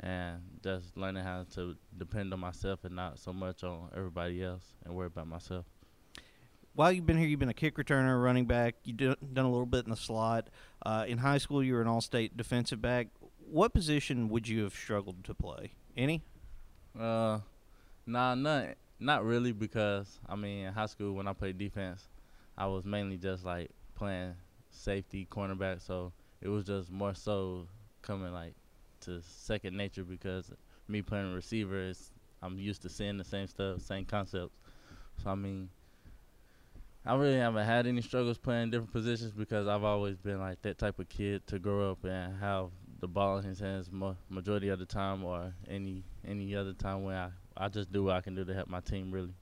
and 0.00 0.40
just 0.62 0.96
learning 0.96 1.24
how 1.24 1.44
to 1.54 1.76
depend 1.98 2.32
on 2.32 2.40
myself 2.40 2.84
and 2.84 2.94
not 2.94 3.18
so 3.18 3.32
much 3.32 3.64
on 3.64 3.90
everybody 3.96 4.42
else 4.42 4.74
and 4.84 4.94
worry 4.94 5.08
about 5.08 5.26
myself. 5.26 5.64
While 6.74 6.90
you've 6.90 7.06
been 7.06 7.16
here, 7.16 7.28
you've 7.28 7.38
been 7.38 7.48
a 7.48 7.54
kick 7.54 7.76
returner, 7.76 8.20
running 8.20 8.46
back. 8.46 8.74
You've 8.82 8.96
done 8.96 9.16
a 9.44 9.50
little 9.50 9.64
bit 9.66 9.84
in 9.84 9.90
the 9.90 9.96
slot. 9.96 10.48
Uh, 10.84 11.04
in 11.06 11.18
high 11.18 11.38
school, 11.38 11.62
you 11.62 11.74
were 11.74 11.82
an 11.82 11.86
all-state 11.86 12.36
defensive 12.36 12.82
back. 12.82 13.08
What 13.48 13.72
position 13.72 14.28
would 14.30 14.48
you 14.48 14.64
have 14.64 14.74
struggled 14.74 15.22
to 15.24 15.34
play? 15.34 15.70
Any? 15.96 16.22
Uh, 16.98 17.38
nah, 18.06 18.34
not 18.34 18.70
not 19.00 19.24
really 19.24 19.52
because 19.52 20.18
I 20.28 20.36
mean 20.36 20.66
in 20.66 20.72
high 20.72 20.86
school 20.86 21.12
when 21.12 21.28
I 21.28 21.32
played 21.32 21.58
defense, 21.58 22.08
I 22.56 22.66
was 22.66 22.84
mainly 22.84 23.18
just 23.18 23.44
like 23.44 23.70
playing 23.94 24.34
safety, 24.70 25.28
cornerback. 25.30 25.80
So 25.80 26.12
it 26.40 26.48
was 26.48 26.64
just 26.64 26.90
more 26.90 27.14
so 27.14 27.68
coming 28.02 28.32
like 28.32 28.54
to 29.02 29.20
second 29.22 29.76
nature 29.76 30.04
because 30.04 30.50
me 30.88 31.02
playing 31.02 31.34
receiver 31.34 31.80
is 31.80 32.10
I'm 32.42 32.58
used 32.58 32.82
to 32.82 32.88
seeing 32.88 33.16
the 33.16 33.24
same 33.24 33.46
stuff, 33.46 33.80
same 33.80 34.04
concepts. 34.04 34.56
So 35.22 35.30
I 35.30 35.34
mean, 35.34 35.68
I 37.06 37.14
really 37.16 37.36
haven't 37.36 37.66
had 37.66 37.86
any 37.86 38.00
struggles 38.00 38.38
playing 38.38 38.70
different 38.70 38.92
positions 38.92 39.32
because 39.32 39.68
I've 39.68 39.84
always 39.84 40.16
been 40.16 40.40
like 40.40 40.62
that 40.62 40.78
type 40.78 40.98
of 40.98 41.08
kid 41.08 41.46
to 41.48 41.58
grow 41.58 41.90
up 41.90 42.04
and 42.04 42.40
have 42.40 42.70
the 43.00 43.08
ball 43.08 43.38
in 43.38 43.44
his 43.44 43.60
hands 43.60 43.90
mo- 43.92 44.16
majority 44.30 44.68
of 44.70 44.78
the 44.78 44.86
time 44.86 45.22
or 45.24 45.52
any 45.68 46.02
any 46.26 46.56
other 46.56 46.72
time 46.72 47.02
when 47.04 47.14
I 47.16 47.28
I 47.56 47.68
just 47.68 47.92
do 47.92 48.04
what 48.04 48.14
I 48.16 48.20
can 48.22 48.34
do 48.34 48.44
to 48.44 48.54
help 48.54 48.68
my 48.68 48.80
team 48.80 49.12
really. 49.12 49.34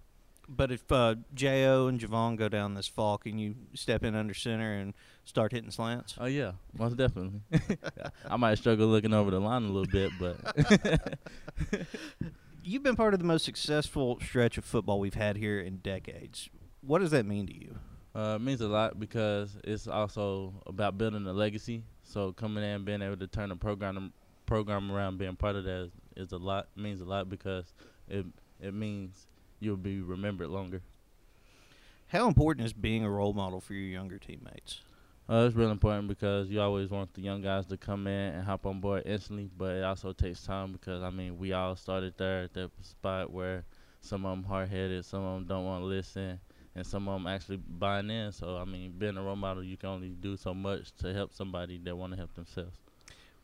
But 0.49 0.73
if 0.73 0.91
uh, 0.91 1.15
Jo 1.35 1.87
and 1.87 2.01
JaVaughn 2.01 2.37
go 2.37 2.49
down 2.49 2.75
this 2.75 2.89
fall, 2.89 3.17
can 3.17 3.39
you 3.39 3.55
step 3.75 4.03
in 4.03 4.17
under 4.17 4.35
center 4.35 4.75
and 4.75 4.93
start 5.25 5.53
hitting 5.53 5.71
slants? 5.71 6.17
Oh 6.19 6.27
yeah, 6.27 6.53
most 6.77 6.97
definitely. 6.97 7.43
I 8.29 8.37
might 8.37 8.59
struggle 8.59 8.89
looking 8.89 9.15
over 9.15 9.31
the 9.31 9.39
line 9.39 9.63
a 9.63 9.69
little 9.69 9.87
bit, 9.87 10.11
but 10.19 11.17
You've 12.65 12.83
been 12.83 12.97
part 12.97 13.15
of 13.15 13.21
the 13.21 13.27
most 13.27 13.45
successful 13.45 14.19
stretch 14.21 14.59
of 14.59 14.65
football 14.65 15.01
we've 15.01 15.15
had 15.15 15.37
here 15.37 15.61
in 15.61 15.79
decades. 15.79 16.49
What 16.85 16.99
does 16.99 17.11
that 17.13 17.27
mean 17.27 17.47
to 17.47 17.55
you? 17.55 17.79
uh, 18.15 18.35
it 18.37 18.43
means 18.43 18.61
a 18.61 18.69
lot 18.69 18.99
because 18.99 19.57
it's 19.65 19.87
also 19.87 20.53
about 20.67 20.99
building 20.99 21.27
a 21.27 21.33
legacy. 21.33 21.83
So 22.03 22.33
coming 22.33 22.63
in, 22.63 22.85
being 22.85 23.03
able 23.03 23.17
to 23.17 23.27
turn 23.27 23.49
the 23.49 23.57
program 23.57 24.13
program 24.47 24.91
around, 24.93 25.19
being 25.19 25.37
part 25.37 25.57
of 25.57 25.65
that 25.65 25.85
is, 25.85 25.91
is 26.17 26.33
a 26.33 26.37
lot 26.37 26.69
means 26.77 27.01
a 27.01 27.05
lot 27.05 27.29
because 27.29 27.73
it 28.09 28.27
it 28.61 28.75
means 28.75 29.27
you'll 29.61 29.77
be 29.77 30.01
remembered 30.01 30.49
longer. 30.49 30.83
How 32.09 32.29
important 32.29 32.67
is 32.67 32.75
being 32.75 33.05
a 33.05 33.11
role 33.11 33.33
model 33.33 33.61
for 33.61 33.73
your 33.73 33.89
younger 33.89 34.19
teammates? 34.19 34.83
Uh, 35.31 35.47
it's 35.47 35.57
really 35.57 35.71
important 35.71 36.09
because 36.09 36.51
you 36.51 36.61
always 36.61 36.91
want 36.91 37.15
the 37.15 37.23
young 37.23 37.41
guys 37.41 37.65
to 37.67 37.79
come 37.79 38.07
in 38.07 38.35
and 38.35 38.45
hop 38.45 38.67
on 38.67 38.81
board 38.81 39.05
instantly, 39.07 39.49
but 39.57 39.77
it 39.77 39.85
also 39.85 40.13
takes 40.13 40.45
time 40.45 40.73
because 40.73 41.03
I 41.03 41.09
mean 41.09 41.39
we 41.39 41.55
all 41.55 41.77
started 41.77 42.13
there 42.19 42.43
at 42.43 42.53
that 42.53 42.71
spot 42.83 43.33
where 43.33 43.65
some 44.01 44.27
of 44.27 44.37
them 44.37 44.45
hard 44.45 44.69
headed, 44.69 45.07
some 45.07 45.23
of 45.23 45.39
them 45.39 45.47
don't 45.47 45.65
want 45.65 45.81
to 45.81 45.87
listen, 45.87 46.39
and 46.75 46.87
some 46.87 47.09
of 47.09 47.15
them 47.21 47.27
actually 47.27 47.57
buying 47.59 48.11
in. 48.11 48.33
So 48.33 48.57
I 48.57 48.65
mean, 48.65 48.93
being 48.99 49.17
a 49.17 49.23
role 49.23 49.37
model, 49.37 49.63
you 49.63 49.77
can 49.77 49.89
only 49.91 50.09
do 50.11 50.37
so 50.37 50.55
much 50.55 50.93
to 51.01 51.13
help 51.13 51.33
somebody 51.33 51.79
that 51.79 51.97
want 51.97 52.13
to 52.13 52.17
help 52.19 52.35
themselves. 52.35 52.77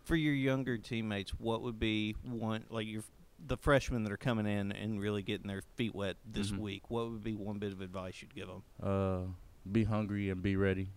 For 0.05 0.17
your 0.17 0.35
younger 0.35 0.79
teammates, 0.79 1.33
what 1.33 1.63
would 1.63 1.79
be 1.79 2.15
one 2.25 2.65
like 2.71 2.87
your 2.87 3.03
the 3.47 3.57
freshmen 3.57 4.03
that 4.03 4.13
are 4.13 4.17
coming 4.17 4.47
in 4.47 4.73
and 4.73 5.01
really 5.01 5.23
getting 5.23 5.47
their 5.47 5.63
feet 5.77 5.95
wet 5.95 6.17
this 6.25 6.51
Mhm. 6.51 6.59
week? 6.59 6.91
What 6.91 7.11
would 7.11 7.23
be 7.23 7.35
one 7.37 7.59
bit 7.59 7.73
of 7.73 7.81
advice 7.81 8.21
you'd 8.21 8.35
give 8.35 8.49
them? 8.49 8.63
Uh, 8.83 9.27
be 9.71 9.85
hungry 9.85 10.31
and 10.31 10.43
be 10.43 10.57
ready. 10.57 10.89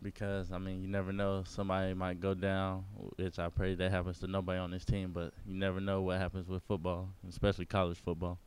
Because 0.00 0.50
I 0.50 0.58
mean, 0.58 0.82
you 0.82 0.88
never 0.88 1.12
know 1.12 1.44
somebody 1.44 1.94
might 1.94 2.20
go 2.20 2.34
down, 2.34 2.84
which 3.16 3.38
I 3.38 3.48
pray 3.50 3.74
that 3.74 3.90
happens 3.90 4.18
to 4.20 4.26
nobody 4.26 4.58
on 4.58 4.70
this 4.70 4.84
team. 4.84 5.12
But 5.12 5.32
you 5.46 5.54
never 5.54 5.80
know 5.80 6.02
what 6.02 6.18
happens 6.18 6.48
with 6.48 6.62
football, 6.64 7.10
especially 7.28 7.66
college 7.66 7.98
football. 7.98 8.38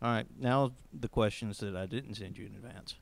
All 0.00 0.10
right, 0.12 0.26
now 0.38 0.72
the 0.92 1.08
questions 1.08 1.58
that 1.58 1.74
I 1.74 1.86
didn't 1.86 2.14
send 2.14 2.38
you 2.38 2.46
in 2.46 2.54
advance. 2.54 2.94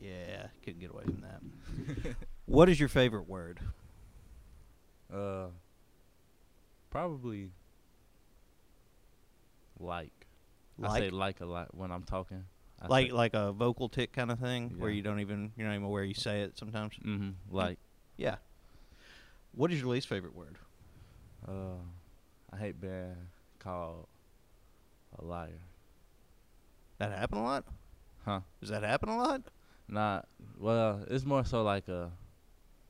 Yeah, 0.00 0.46
couldn't 0.64 0.80
get 0.80 0.90
away 0.90 1.04
from 1.04 1.20
that. 1.22 2.16
what 2.46 2.68
is 2.68 2.80
your 2.80 2.88
favorite 2.88 3.28
word? 3.28 3.60
Uh, 5.12 5.46
probably 6.90 7.50
like. 9.78 10.12
I 10.82 10.98
say 10.98 11.10
Like? 11.10 11.12
like 11.12 11.40
a 11.42 11.46
lot 11.46 11.74
when 11.76 11.92
I'm 11.92 12.04
talking. 12.04 12.44
I 12.82 12.86
like 12.86 13.12
like 13.12 13.34
a 13.34 13.52
vocal 13.52 13.90
tick 13.90 14.12
kind 14.12 14.30
of 14.30 14.38
thing 14.38 14.74
where 14.78 14.90
you 14.90 15.02
don't 15.02 15.20
even 15.20 15.52
you're 15.56 15.66
not 15.68 15.74
even 15.74 15.84
aware 15.84 16.02
you 16.02 16.14
say 16.14 16.40
it 16.42 16.56
sometimes. 16.58 16.94
hmm 16.96 17.30
like. 17.50 17.78
Yeah. 18.16 18.36
What 19.52 19.70
is 19.72 19.80
your 19.80 19.88
least 19.90 20.08
favorite 20.08 20.34
word? 20.34 20.56
Uh, 21.46 21.76
I 22.52 22.56
hate 22.56 22.80
being 22.80 23.16
called 23.58 24.06
a 25.18 25.24
liar. 25.24 25.60
That 27.00 27.12
happen 27.18 27.38
a 27.38 27.42
lot? 27.42 27.64
Huh? 28.26 28.40
Does 28.60 28.68
that 28.68 28.82
happen 28.82 29.08
a 29.08 29.16
lot? 29.16 29.42
Not 29.88 30.28
well. 30.58 31.02
It's 31.10 31.24
more 31.24 31.44
so 31.44 31.62
like 31.62 31.88
a. 31.88 32.12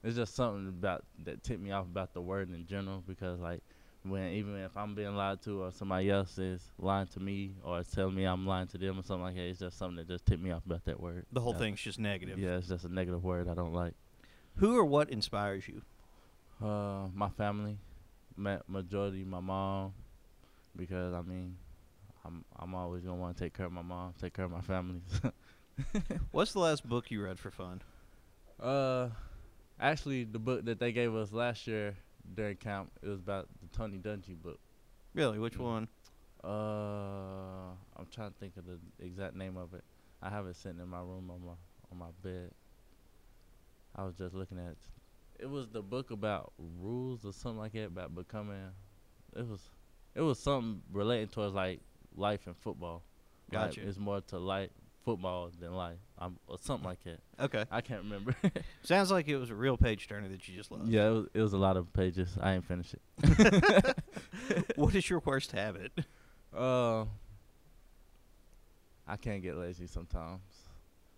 It's 0.02 0.16
just 0.16 0.34
something 0.34 0.66
about 0.68 1.04
that 1.24 1.42
tipped 1.44 1.60
me 1.62 1.70
off 1.70 1.84
about 1.86 2.12
the 2.12 2.20
word 2.20 2.52
in 2.52 2.66
general 2.66 3.02
because 3.06 3.38
like 3.38 3.62
when 4.02 4.32
even 4.32 4.56
if 4.56 4.76
I'm 4.76 4.94
being 4.96 5.14
lied 5.14 5.40
to 5.42 5.62
or 5.62 5.70
somebody 5.70 6.10
else 6.10 6.38
is 6.38 6.60
lying 6.78 7.06
to 7.08 7.20
me 7.20 7.52
or 7.62 7.82
telling 7.84 8.14
me 8.16 8.24
I'm 8.24 8.46
lying 8.46 8.66
to 8.68 8.78
them 8.78 8.98
or 8.98 9.02
something 9.04 9.22
like 9.22 9.36
that, 9.36 9.42
it's 9.42 9.60
just 9.60 9.78
something 9.78 9.96
that 9.98 10.08
just 10.08 10.26
tipped 10.26 10.42
me 10.42 10.50
off 10.50 10.66
about 10.66 10.84
that 10.86 10.98
word. 10.98 11.24
The 11.32 11.40
whole 11.40 11.52
Yeah. 11.52 11.58
thing's 11.60 11.80
just 11.80 12.00
negative. 12.00 12.36
Yeah, 12.38 12.56
it's 12.56 12.66
just 12.68 12.84
a 12.84 12.92
negative 12.92 13.22
word 13.22 13.46
I 13.48 13.54
don't 13.54 13.72
like. 13.74 13.94
Who 14.56 14.76
or 14.76 14.84
what 14.84 15.10
inspires 15.10 15.68
you? 15.68 15.82
Uh, 16.66 17.06
my 17.14 17.28
family, 17.28 17.78
ma- 18.36 18.58
majority 18.66 19.22
my 19.22 19.40
mom, 19.40 19.92
because 20.76 21.14
I 21.14 21.22
mean, 21.22 21.56
I'm 22.30 22.44
I'm 22.58 22.74
always 22.74 23.02
gonna 23.02 23.16
want 23.16 23.36
to 23.36 23.42
take 23.44 23.54
care 23.54 23.66
of 23.66 23.72
my 23.72 23.82
mom, 23.82 24.14
take 24.20 24.34
care 24.34 24.44
of 24.44 24.50
my 24.50 24.60
family. 24.60 25.00
What's 26.30 26.52
the 26.52 26.60
last 26.60 26.88
book 26.88 27.10
you 27.10 27.22
read 27.24 27.38
for 27.38 27.50
fun? 27.50 27.82
Uh, 28.60 29.08
actually, 29.80 30.24
the 30.24 30.38
book 30.38 30.64
that 30.66 30.78
they 30.78 30.92
gave 30.92 31.14
us 31.14 31.32
last 31.32 31.66
year 31.66 31.96
during 32.34 32.56
camp 32.56 32.92
it 33.02 33.08
was 33.08 33.18
about 33.18 33.48
the 33.62 33.76
Tony 33.76 33.98
Dungy 33.98 34.36
book. 34.40 34.60
Really, 35.14 35.38
which 35.38 35.54
Mm. 35.58 35.64
one? 35.64 35.88
Uh, 36.44 37.72
I'm 37.96 38.06
trying 38.10 38.30
to 38.32 38.38
think 38.38 38.56
of 38.56 38.64
the 38.66 38.78
exact 39.04 39.34
name 39.34 39.56
of 39.56 39.74
it. 39.74 39.84
I 40.22 40.30
have 40.30 40.46
it 40.46 40.56
sitting 40.56 40.80
in 40.80 40.88
my 40.88 41.00
room 41.00 41.30
on 41.30 41.44
my 41.44 41.52
on 41.90 41.98
my 41.98 42.10
bed. 42.22 42.52
I 43.96 44.04
was 44.04 44.14
just 44.14 44.34
looking 44.34 44.58
at 44.58 44.72
it. 44.72 44.78
It 45.40 45.46
was 45.50 45.68
the 45.68 45.82
book 45.82 46.10
about 46.10 46.52
rules 46.58 47.24
or 47.24 47.32
something 47.32 47.58
like 47.58 47.72
that 47.72 47.86
about 47.86 48.14
becoming. 48.14 48.56
It 49.34 49.46
was, 49.48 49.70
it 50.14 50.20
was 50.20 50.38
something 50.38 50.82
relating 50.92 51.28
towards 51.28 51.54
like 51.54 51.80
life 52.16 52.46
and 52.46 52.56
football. 52.56 53.02
Like, 53.52 53.70
Gotcha. 53.74 53.86
it's 53.86 53.98
more 53.98 54.20
to 54.28 54.38
like 54.38 54.70
football 55.04 55.50
than 55.58 55.74
life, 55.74 55.98
um, 56.18 56.38
or 56.46 56.58
something 56.60 56.86
like 56.88 57.02
that. 57.04 57.20
Okay. 57.42 57.64
I 57.70 57.80
can't 57.80 58.02
remember. 58.02 58.34
Sounds 58.82 59.10
like 59.10 59.28
it 59.28 59.36
was 59.36 59.50
a 59.50 59.54
real 59.54 59.76
page 59.76 60.06
turner 60.06 60.28
that 60.28 60.46
you 60.46 60.54
just 60.56 60.70
loved. 60.70 60.88
yeah, 60.88 61.08
it 61.08 61.10
was, 61.10 61.26
it 61.34 61.40
was 61.40 61.52
a 61.52 61.58
lot 61.58 61.76
of 61.76 61.92
pages. 61.92 62.36
I 62.40 62.52
ain't 62.54 62.64
finished 62.64 62.94
it. 62.94 63.96
what 64.76 64.94
is 64.94 65.08
your 65.08 65.20
worst 65.24 65.52
habit? 65.52 65.92
Uh, 66.56 67.06
I 69.08 69.16
can't 69.16 69.42
get 69.42 69.56
lazy 69.56 69.86
sometimes. 69.86 70.42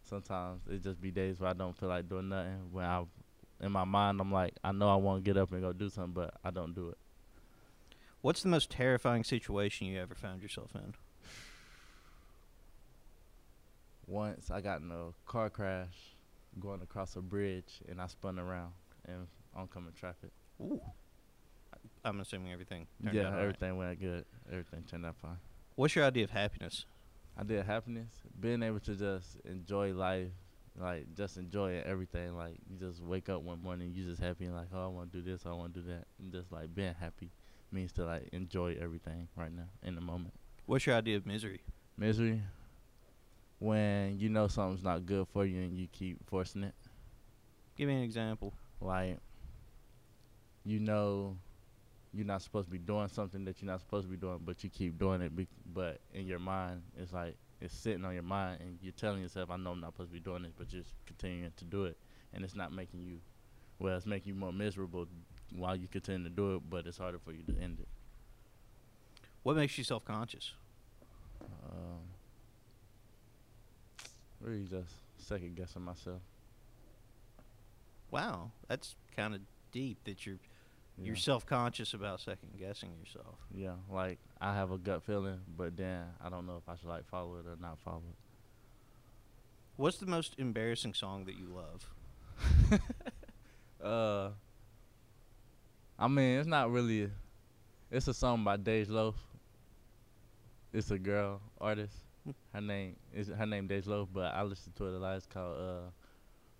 Sometimes 0.05 0.61
it 0.71 0.83
just 0.83 1.01
be 1.01 1.11
days 1.11 1.41
where 1.41 1.51
I 1.51 1.53
don't 1.55 1.77
feel 1.77 1.89
like 1.89 2.09
doing 2.09 2.29
nothing. 2.29 2.69
When 2.71 2.85
I, 2.85 3.03
in 3.61 3.73
my 3.73 3.85
mind, 3.85 4.21
I'm 4.21 4.33
like, 4.33 4.55
I 4.63 4.73
know 4.73 4.89
I 4.89 4.97
want 4.97 5.25
to 5.25 5.29
get 5.29 5.37
up 5.37 5.53
and 5.53 5.61
go 5.61 5.73
do 5.73 5.89
something, 5.89 6.13
but 6.13 6.35
I 6.45 6.51
don't 6.51 6.75
do 6.75 6.89
it. 6.91 6.99
What's 8.23 8.43
the 8.43 8.49
most 8.49 8.71
terrifying 8.71 9.25
situation 9.25 9.89
you 9.89 10.01
ever 10.01 10.15
found 10.15 10.43
yourself 10.43 10.71
in? 10.77 10.95
Once 14.07 14.49
I 14.49 14.61
got 14.61 14.81
in 14.81 14.93
a 14.93 15.09
car 15.27 15.51
crash, 15.51 16.15
going 16.61 16.83
across 16.83 17.17
a 17.17 17.21
bridge, 17.21 17.81
and 17.89 18.01
I 18.01 18.07
spun 18.07 18.39
around 18.39 18.73
in 19.09 19.27
oncoming 19.57 19.93
traffic. 19.99 20.31
Ooh. 20.61 20.81
I'm 22.05 22.21
assuming 22.21 22.53
everything. 22.53 22.87
Turned 23.03 23.17
yeah, 23.17 23.27
out 23.27 23.33
right. 23.33 23.43
everything 23.43 23.77
went 23.77 24.01
good. 24.01 24.25
Everything 24.49 24.85
turned 24.89 25.05
out 25.05 25.17
fine. 25.17 25.39
What's 25.75 25.97
your 25.97 26.05
idea 26.05 26.25
of 26.25 26.31
happiness? 26.31 26.85
Idea 27.41 27.61
of 27.61 27.67
happiness, 27.67 28.13
being 28.39 28.63
able 28.63 28.81
to 28.81 28.95
just 28.95 29.39
enjoy 29.45 29.95
life, 29.95 30.29
like 30.79 31.07
just 31.17 31.39
enjoy 31.39 31.83
everything. 31.85 32.37
Like 32.37 32.55
you 32.71 32.79
just 32.79 33.03
wake 33.03 33.29
up 33.29 33.43
one 33.43 33.61
morning, 33.63 33.93
you 33.95 34.05
just 34.05 34.23
happy 34.23 34.45
and 34.45 34.55
like, 34.55 34.69
oh, 34.73 34.85
I 34.85 34.89
want 34.89 35.11
to 35.11 35.19
do 35.19 35.29
this, 35.29 35.45
I 35.45 35.53
want 35.53 35.75
to 35.75 35.81
do 35.81 35.87
that, 35.89 36.05
and 36.21 36.31
just 36.31 36.53
like 36.53 36.75
being 36.75 36.95
happy, 37.01 37.31
means 37.73 37.93
to 37.93 38.05
like 38.05 38.29
enjoy 38.33 38.77
everything 38.81 39.29
right 39.37 39.53
now 39.53 39.69
in 39.83 39.95
the 39.95 40.01
moment. 40.01 40.35
What's 40.67 40.87
your 40.87 40.97
idea 40.97 41.17
of 41.17 41.27
misery? 41.27 41.61
Misery 41.97 42.43
when 43.63 44.19
you 44.19 44.29
know 44.29 44.49
something's 44.49 44.83
not 44.83 45.07
good 45.07 45.25
for 45.33 45.47
you 45.47 45.63
and 45.63 45.79
you 45.79 45.87
keep 45.93 46.19
forcing 46.29 46.65
it. 46.65 46.75
Give 47.77 47.87
me 47.87 47.95
an 47.95 48.03
example. 48.03 48.53
Like 48.81 49.19
you 50.65 50.81
know 50.81 51.37
you're 52.13 52.27
not 52.27 52.43
supposed 52.43 52.67
to 52.67 52.73
be 52.73 52.79
doing 52.79 53.07
something 53.09 53.45
that 53.45 53.63
you're 53.63 53.71
not 53.71 53.81
supposed 53.81 54.07
to 54.07 54.11
be 54.11 54.17
doing, 54.17 54.41
but 54.45 54.63
you 54.65 54.71
keep 54.71 54.99
doing 54.99 55.23
it. 55.23 55.35
Be- 55.35 55.47
but 55.73 56.01
in 56.13 56.27
your 56.27 56.41
mind, 56.41 56.83
it's 56.99 57.13
like 57.13 57.37
it's 57.61 57.73
sitting 57.73 58.05
on 58.05 58.15
your 58.15 58.25
mind, 58.25 58.61
and 58.61 58.79
you're 58.83 58.93
telling 58.93 59.23
yourself, 59.23 59.49
"I 59.49 59.57
know 59.57 59.71
I'm 59.71 59.81
not 59.81 59.93
supposed 59.93 60.11
to 60.11 60.15
be 60.15 60.21
doing 60.21 60.43
this," 60.43 60.53
but 60.59 60.69
just 60.69 60.93
continuing 61.07 61.53
to 61.57 61.65
do 61.65 61.85
it, 61.85 61.97
and 62.33 62.45
it's 62.45 62.57
not 62.57 62.73
making 62.73 63.05
you. 63.05 63.21
Well, 63.79 63.97
it's 63.97 64.07
making 64.07 64.35
you 64.35 64.39
more 64.39 64.53
miserable 64.53 65.07
while 65.57 65.77
you 65.77 65.89
continue 65.89 66.25
to 66.29 66.31
do 66.35 66.57
it, 66.57 66.63
but 66.69 66.87
it's 66.87 66.99
harder 66.99 67.19
for 67.19 67.33
you 67.33 67.43
to 67.45 67.61
end 67.63 67.79
it. 67.81 67.89
What 69.43 69.57
makes 69.57 69.77
you 69.79 69.85
self 69.85 70.05
conscious? 70.05 70.53
Um, 71.43 71.99
really, 74.41 74.65
just 74.65 74.91
second 75.19 75.57
guessing 75.57 75.83
myself. 75.83 76.21
Wow, 78.11 78.51
that's 78.69 78.95
kind 79.17 79.35
of 79.35 79.41
deep 79.73 79.99
that 80.05 80.25
you're 80.27 80.39
Yeah. 80.99 81.07
you're 81.07 81.17
self 81.17 81.47
conscious 81.47 81.95
about 81.95 82.21
second 82.21 82.59
guessing 82.59 82.91
yourself. 83.01 83.37
Yeah, 83.55 83.75
like 83.91 84.19
I 84.41 84.55
have 84.55 84.71
a 84.71 84.79
gut 84.79 85.03
feeling, 85.05 85.41
but 85.57 85.77
then 85.77 86.05
I 86.23 86.29
don't 86.29 86.47
know 86.47 86.57
if 86.59 86.69
I 86.69 86.77
should 86.77 86.89
like 86.89 87.07
follow 87.07 87.37
it 87.37 87.47
or 87.47 87.57
not 87.61 87.79
follow 87.81 88.03
it. 88.11 88.17
What's 89.77 89.97
the 89.99 90.07
most 90.07 90.35
embarrassing 90.39 90.95
song 90.95 91.25
that 91.25 91.37
you 91.37 91.47
love? 91.47 91.91
Uh, 93.83 94.31
I 95.99 96.09
mean, 96.09 96.39
it's 96.39 96.49
not 96.49 96.71
really. 96.71 97.05
A, 97.05 97.11
It's 97.91 98.09
a 98.09 98.15
song 98.15 98.43
by 98.45 98.57
Dej 98.57 98.89
Loaf. 98.89 99.15
It's 100.73 100.91
a 100.91 100.99
girl 100.99 101.41
artist. 101.61 101.95
Her 102.53 102.61
name 102.61 102.97
is 103.13 103.29
her 103.29 103.47
name 103.47 103.69
Dej 103.69 103.87
Loaf, 103.87 104.09
but 104.13 104.33
I 104.35 104.43
listened 104.43 104.75
to 104.77 104.87
it 104.87 104.95
a 104.95 104.99
lot. 104.99 105.17
It's 105.17 105.27
called 105.27 105.57
uh, 105.61 105.91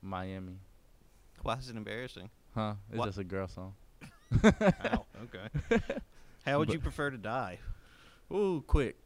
Miami. 0.03 0.57
Why 1.43 1.55
is 1.57 1.69
it 1.71 1.77
embarrassing? 1.77 2.29
Huh? 2.55 2.75
It's 2.91 2.99
What? 2.99 3.07
just 3.07 3.19
a 3.19 3.25
girl 3.25 3.49
song. 3.49 3.75
Ow, 4.45 5.07
okay. 5.25 5.81
How 6.47 6.59
would 6.59 6.69
But- 6.69 6.75
you 6.75 6.81
prefer 6.81 7.11
to 7.11 7.17
die? 7.19 7.59
Ooh, 8.33 8.63
quick. 8.67 8.97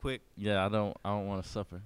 Quick, 0.00 0.20
Yeah, 0.36 0.64
I 0.64 0.68
don't. 0.68 0.96
I 1.04 1.08
don't 1.10 1.26
want 1.26 1.42
to 1.42 1.48
suffer. 1.48 1.80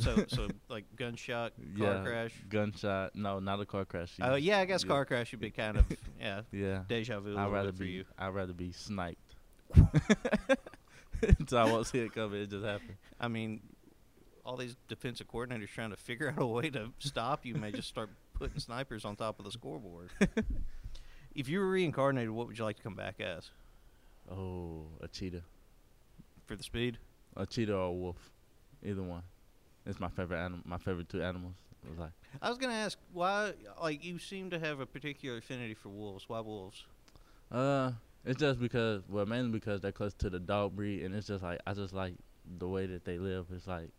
So 0.00 0.24
so 0.28 0.48
like 0.68 0.84
gunshot, 0.96 1.52
car 1.78 1.94
yeah, 1.94 2.02
crash. 2.04 2.32
gunshot. 2.48 3.14
No, 3.14 3.38
not 3.38 3.60
a 3.60 3.66
car 3.66 3.84
crash. 3.84 4.12
Oh 4.20 4.34
yeah, 4.36 4.58
I 4.58 4.64
guess 4.64 4.82
yeah. 4.84 4.88
car 4.88 5.04
crash 5.04 5.32
would 5.32 5.40
be 5.40 5.50
kind 5.50 5.76
of 5.78 5.84
yeah 6.20 6.42
Yeah. 6.52 6.82
deja 6.88 7.20
vu. 7.20 7.36
I'd 7.36 7.50
rather 7.52 7.72
be. 7.72 7.88
you. 7.88 8.04
I'd 8.18 8.28
rather 8.28 8.52
be 8.52 8.72
sniped. 8.72 9.36
so 11.48 11.56
I 11.56 11.64
won't 11.64 11.86
see 11.86 11.98
it 12.00 12.12
coming. 12.14 12.42
It 12.42 12.50
just 12.50 12.64
happened. 12.64 12.96
I 13.20 13.28
mean, 13.28 13.60
all 14.44 14.56
these 14.56 14.76
defensive 14.88 15.28
coordinators 15.28 15.68
trying 15.68 15.90
to 15.90 15.96
figure 15.96 16.28
out 16.30 16.42
a 16.42 16.46
way 16.46 16.70
to 16.70 16.92
stop 16.98 17.44
you 17.46 17.54
may 17.54 17.72
just 17.72 17.88
start 17.88 18.10
putting 18.34 18.58
snipers 18.58 19.04
on 19.04 19.16
top 19.16 19.38
of 19.38 19.44
the 19.44 19.50
scoreboard. 19.52 20.10
if 21.34 21.48
you 21.48 21.60
were 21.60 21.68
reincarnated, 21.68 22.30
what 22.30 22.46
would 22.46 22.58
you 22.58 22.64
like 22.64 22.76
to 22.76 22.82
come 22.82 22.94
back 22.94 23.20
as? 23.20 23.50
Oh, 24.30 24.86
a 25.00 25.08
cheetah. 25.08 25.42
For 26.46 26.56
the 26.56 26.62
speed? 26.62 26.98
A 27.36 27.46
cheetah 27.46 27.74
or 27.74 27.86
a 27.86 27.92
wolf, 27.92 28.30
either 28.84 29.02
one. 29.02 29.22
It's 29.86 30.00
my 30.00 30.08
favorite 30.08 30.38
animal. 30.38 30.60
My 30.64 30.78
favorite 30.78 31.08
two 31.08 31.22
animals. 31.22 31.54
It 31.84 31.90
was 31.90 31.98
like 31.98 32.12
I 32.40 32.48
was 32.48 32.58
gonna 32.58 32.74
ask 32.74 32.98
why. 33.12 33.52
Like 33.80 34.04
you 34.04 34.18
seem 34.18 34.50
to 34.50 34.58
have 34.58 34.80
a 34.80 34.86
particular 34.86 35.38
affinity 35.38 35.74
for 35.74 35.90
wolves. 35.90 36.28
Why 36.28 36.40
wolves? 36.40 36.84
uh, 37.52 37.92
it's 38.24 38.40
just 38.40 38.60
because 38.60 39.02
well, 39.08 39.26
mainly 39.26 39.50
because 39.50 39.80
they're 39.80 39.92
close 39.92 40.14
to 40.14 40.30
the 40.30 40.40
dog 40.40 40.74
breed, 40.74 41.02
and 41.02 41.14
it's 41.14 41.26
just 41.26 41.42
like 41.42 41.60
I 41.66 41.74
just 41.74 41.92
like 41.92 42.14
the 42.58 42.68
way 42.68 42.86
that 42.86 43.04
they 43.04 43.18
live. 43.18 43.46
It's 43.54 43.66
like 43.66 43.90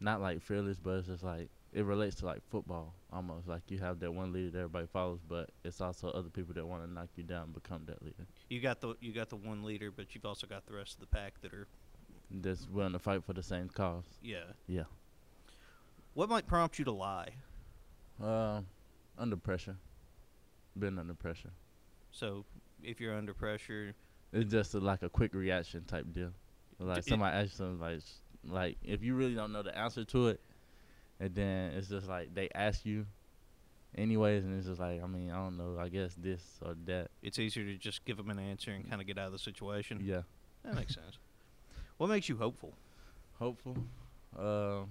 not 0.00 0.20
like 0.20 0.40
fearless, 0.40 0.78
but 0.78 0.98
it's 0.98 1.08
just 1.08 1.22
like 1.22 1.50
it 1.74 1.84
relates 1.84 2.16
to 2.16 2.26
like 2.26 2.40
football 2.50 2.94
almost. 3.12 3.46
Like 3.46 3.62
you 3.68 3.78
have 3.78 4.00
that 4.00 4.12
one 4.12 4.32
leader 4.32 4.50
that 4.50 4.58
everybody 4.58 4.86
follows, 4.86 5.20
but 5.28 5.50
it's 5.64 5.80
also 5.80 6.08
other 6.08 6.30
people 6.30 6.54
that 6.54 6.66
want 6.66 6.84
to 6.84 6.90
knock 6.90 7.08
you 7.16 7.24
down, 7.24 7.44
and 7.44 7.54
become 7.54 7.82
that 7.86 8.02
leader. 8.02 8.26
You 8.48 8.60
got 8.60 8.80
the 8.80 8.94
you 9.00 9.12
got 9.12 9.28
the 9.28 9.36
one 9.36 9.62
leader, 9.62 9.90
but 9.90 10.14
you've 10.14 10.24
also 10.24 10.46
got 10.46 10.64
the 10.66 10.74
rest 10.74 10.94
of 10.94 11.00
the 11.00 11.06
pack 11.06 11.40
that 11.42 11.52
are 11.52 11.66
That's 12.30 12.68
willing 12.68 12.92
to 12.94 12.98
fight 12.98 13.24
for 13.24 13.32
the 13.32 13.42
same 13.42 13.68
cause. 13.68 14.04
yeah. 14.22 14.44
Yeah. 14.66 14.84
What 16.14 16.28
might 16.28 16.46
prompt 16.46 16.78
you 16.78 16.84
to 16.84 16.92
lie? 16.92 17.30
Um, 18.22 18.66
under 19.18 19.36
pressure. 19.36 19.76
Been 20.78 20.98
under 20.98 21.14
pressure. 21.14 21.50
So 22.12 22.44
if 22.82 23.00
you're 23.00 23.14
under 23.16 23.34
pressure, 23.34 23.94
It's 24.32 24.50
just 24.50 24.74
a, 24.74 24.78
like 24.80 25.02
a 25.02 25.08
quick 25.08 25.34
reaction 25.34 25.84
type 25.84 26.06
deal. 26.12 26.32
Like 26.78 26.98
it- 26.98 27.04
somebody 27.06 27.36
asks 27.36 27.56
something 27.56 27.78
like, 27.80 28.00
like 28.46 28.78
if 28.84 29.02
you 29.02 29.14
really 29.14 29.34
don't 29.34 29.52
know 29.52 29.62
the 29.62 29.76
answer 29.76 30.04
to 30.04 30.28
it, 30.28 30.40
and 31.20 31.34
then 31.34 31.72
it's 31.72 31.88
just 31.88 32.08
like 32.08 32.34
they 32.34 32.48
ask 32.54 32.84
you, 32.84 33.06
anyways, 33.96 34.44
and 34.44 34.56
it's 34.58 34.66
just 34.66 34.80
like 34.80 35.02
I 35.02 35.06
mean 35.06 35.30
I 35.30 35.36
don't 35.36 35.56
know 35.56 35.76
I 35.78 35.88
guess 35.88 36.14
this 36.14 36.42
or 36.62 36.74
that. 36.86 37.10
it's 37.22 37.38
easier 37.38 37.64
to 37.64 37.76
just 37.76 38.04
give 38.04 38.16
them 38.16 38.30
an 38.30 38.38
answer 38.38 38.70
and 38.72 38.88
kind 38.88 39.00
of 39.00 39.06
get 39.06 39.18
out 39.18 39.26
of 39.26 39.32
the 39.32 39.38
situation. 39.38 40.00
Yeah, 40.04 40.22
That 40.64 40.74
makes 40.74 40.94
sense. 40.94 41.18
What 41.98 42.08
makes 42.08 42.28
you 42.28 42.36
hopeful? 42.36 42.74
hopeful. 43.38 43.76
Um, 44.38 44.88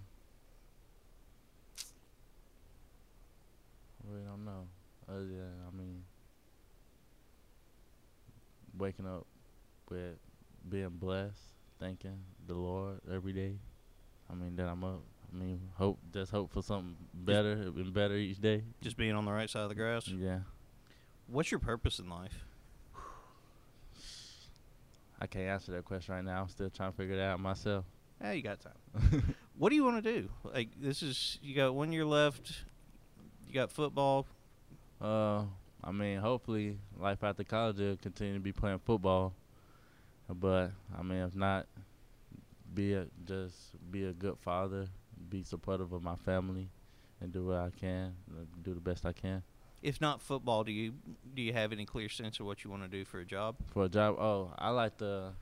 I 4.00 4.12
really 4.12 4.24
don't 4.26 4.46
know. 4.46 4.68
Other 5.10 5.26
than 5.26 5.54
I 5.68 5.78
mean, 5.78 6.04
waking 8.78 9.08
up 9.08 9.26
with 9.90 10.18
being 10.70 10.90
blessed, 10.90 11.40
thanking 11.80 12.20
the 12.48 12.54
Lord 12.54 13.02
every 13.12 13.34
day. 13.34 13.56
I 14.30 14.36
mean 14.36 14.56
that 14.56 14.68
I'm 14.68 14.84
up. 14.84 15.02
I 15.32 15.36
mean 15.36 15.60
hope 15.76 16.00
just 16.14 16.32
hope 16.32 16.54
for 16.54 16.62
something 16.62 16.96
better 17.14 17.52
and 17.52 17.94
better 17.94 18.16
each 18.16 18.40
day. 18.40 18.64
Just 18.82 18.98
being 18.98 19.14
on 19.14 19.26
the 19.26 19.32
right 19.32 19.50
side 19.50 19.64
of 19.64 19.70
the 19.70 19.76
grass. 19.76 20.08
Yeah. 20.08 20.40
What's 21.28 21.52
your 21.52 21.60
purpose 21.60 22.00
in 22.00 22.10
life? 22.10 22.46
I 25.24 25.26
can't 25.26 25.46
answer 25.46 25.72
that 25.72 25.86
question 25.86 26.14
right 26.14 26.24
now. 26.24 26.42
I'm 26.42 26.50
still 26.50 26.70
trying 26.70 26.92
to 26.92 26.98
figure 26.98 27.16
it 27.16 27.22
out 27.22 27.40
myself. 27.40 27.86
Yeah, 28.20 28.34
you 28.34 28.42
got 28.42 28.60
time. 28.60 29.36
what 29.58 29.70
do 29.70 29.76
you 29.76 29.86
want 29.86 30.04
to 30.04 30.14
do? 30.22 30.30
Like 30.44 30.72
this 30.78 31.02
is 31.02 31.40
you 31.42 31.56
got 31.56 31.74
one 31.74 31.94
year 31.94 32.04
left. 32.04 32.52
You 33.48 33.54
got 33.54 33.72
football. 33.72 34.28
Uh, 35.02 35.44
I 35.82 35.94
mean, 35.94 36.20
hopefully, 36.20 36.78
life 37.00 37.24
after 37.24 37.46
college, 37.46 37.78
will 37.78 37.96
continue 37.96 38.34
to 38.34 38.42
be 38.42 38.52
playing 38.52 38.80
football. 38.80 39.34
But 40.28 40.72
I 40.98 41.04
mean, 41.04 41.20
if 41.20 41.36
not, 41.38 41.68
be 42.74 42.94
a 42.94 43.06
just 43.24 43.56
be 43.90 44.04
a 44.04 44.12
good 44.12 44.38
father, 44.40 44.88
be 45.30 45.44
supportive 45.44 45.94
of 45.94 46.04
my 46.04 46.16
family, 46.18 46.68
and 47.22 47.32
do 47.32 47.46
what 47.46 47.60
I 47.60 47.70
can, 47.80 48.14
uh, 48.30 48.44
do 48.62 48.74
the 48.74 48.82
best 48.82 49.06
I 49.06 49.14
can 49.14 49.42
If 49.84 50.00
not 50.02 50.22
football, 50.22 50.64
do 50.64 50.72
you 50.72 50.94
do 51.36 51.42
you 51.42 51.52
have 51.54 51.72
any 51.74 51.86
clear 51.86 52.08
sense 52.10 52.40
of 52.40 52.46
what 52.46 52.64
you 52.64 52.72
want 52.72 52.84
to 52.84 52.88
do 52.90 53.04
for 53.06 53.20
a 53.20 53.26
job? 53.26 53.56
for 53.74 53.84
a 53.86 53.90
job. 53.90 54.16
Oh, 54.18 54.52
I 54.58 54.70
like 54.70 54.98
the. 54.98 55.34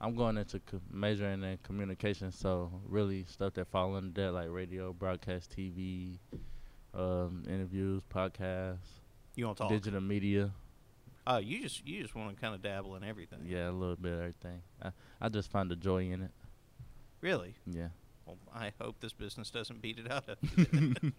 I'm 0.00 0.14
going 0.16 0.36
into 0.36 0.58
co- 0.60 0.80
majoring 0.90 1.42
in 1.42 1.58
communication, 1.62 2.32
so 2.32 2.70
really 2.88 3.24
stuff 3.28 3.54
that 3.54 3.68
fall 3.68 3.94
under 3.96 4.22
that, 4.22 4.32
like 4.32 4.48
radio, 4.50 4.92
broadcast, 4.92 5.54
TV, 5.56 6.18
um, 6.94 7.44
interviews, 7.48 8.02
podcasts, 8.12 8.78
You 9.36 9.46
want 9.46 9.58
to 9.58 9.62
talk? 9.64 9.70
digital 9.70 10.00
media. 10.00 10.50
Oh, 11.26 11.38
you 11.38 11.60
just 11.62 11.86
you 11.86 12.02
just 12.02 12.14
want 12.16 12.34
to 12.34 12.40
kind 12.40 12.54
of 12.54 12.62
dabble 12.62 12.94
in 12.96 13.04
everything. 13.04 13.40
Yeah, 13.46 13.68
a 13.68 13.72
little 13.72 13.96
bit 13.96 14.12
of 14.12 14.18
everything. 14.20 14.62
I, 14.82 14.90
I 15.20 15.28
just 15.28 15.50
find 15.50 15.70
the 15.70 15.76
joy 15.76 16.04
in 16.10 16.22
it. 16.22 16.30
Really? 17.20 17.54
Yeah. 17.66 17.88
Well, 18.26 18.38
I 18.54 18.72
hope 18.80 19.00
this 19.00 19.12
business 19.12 19.50
doesn't 19.50 19.82
beat 19.82 19.98
it 19.98 20.10
out 20.10 20.28
of 20.28 20.38
you. 20.56 21.12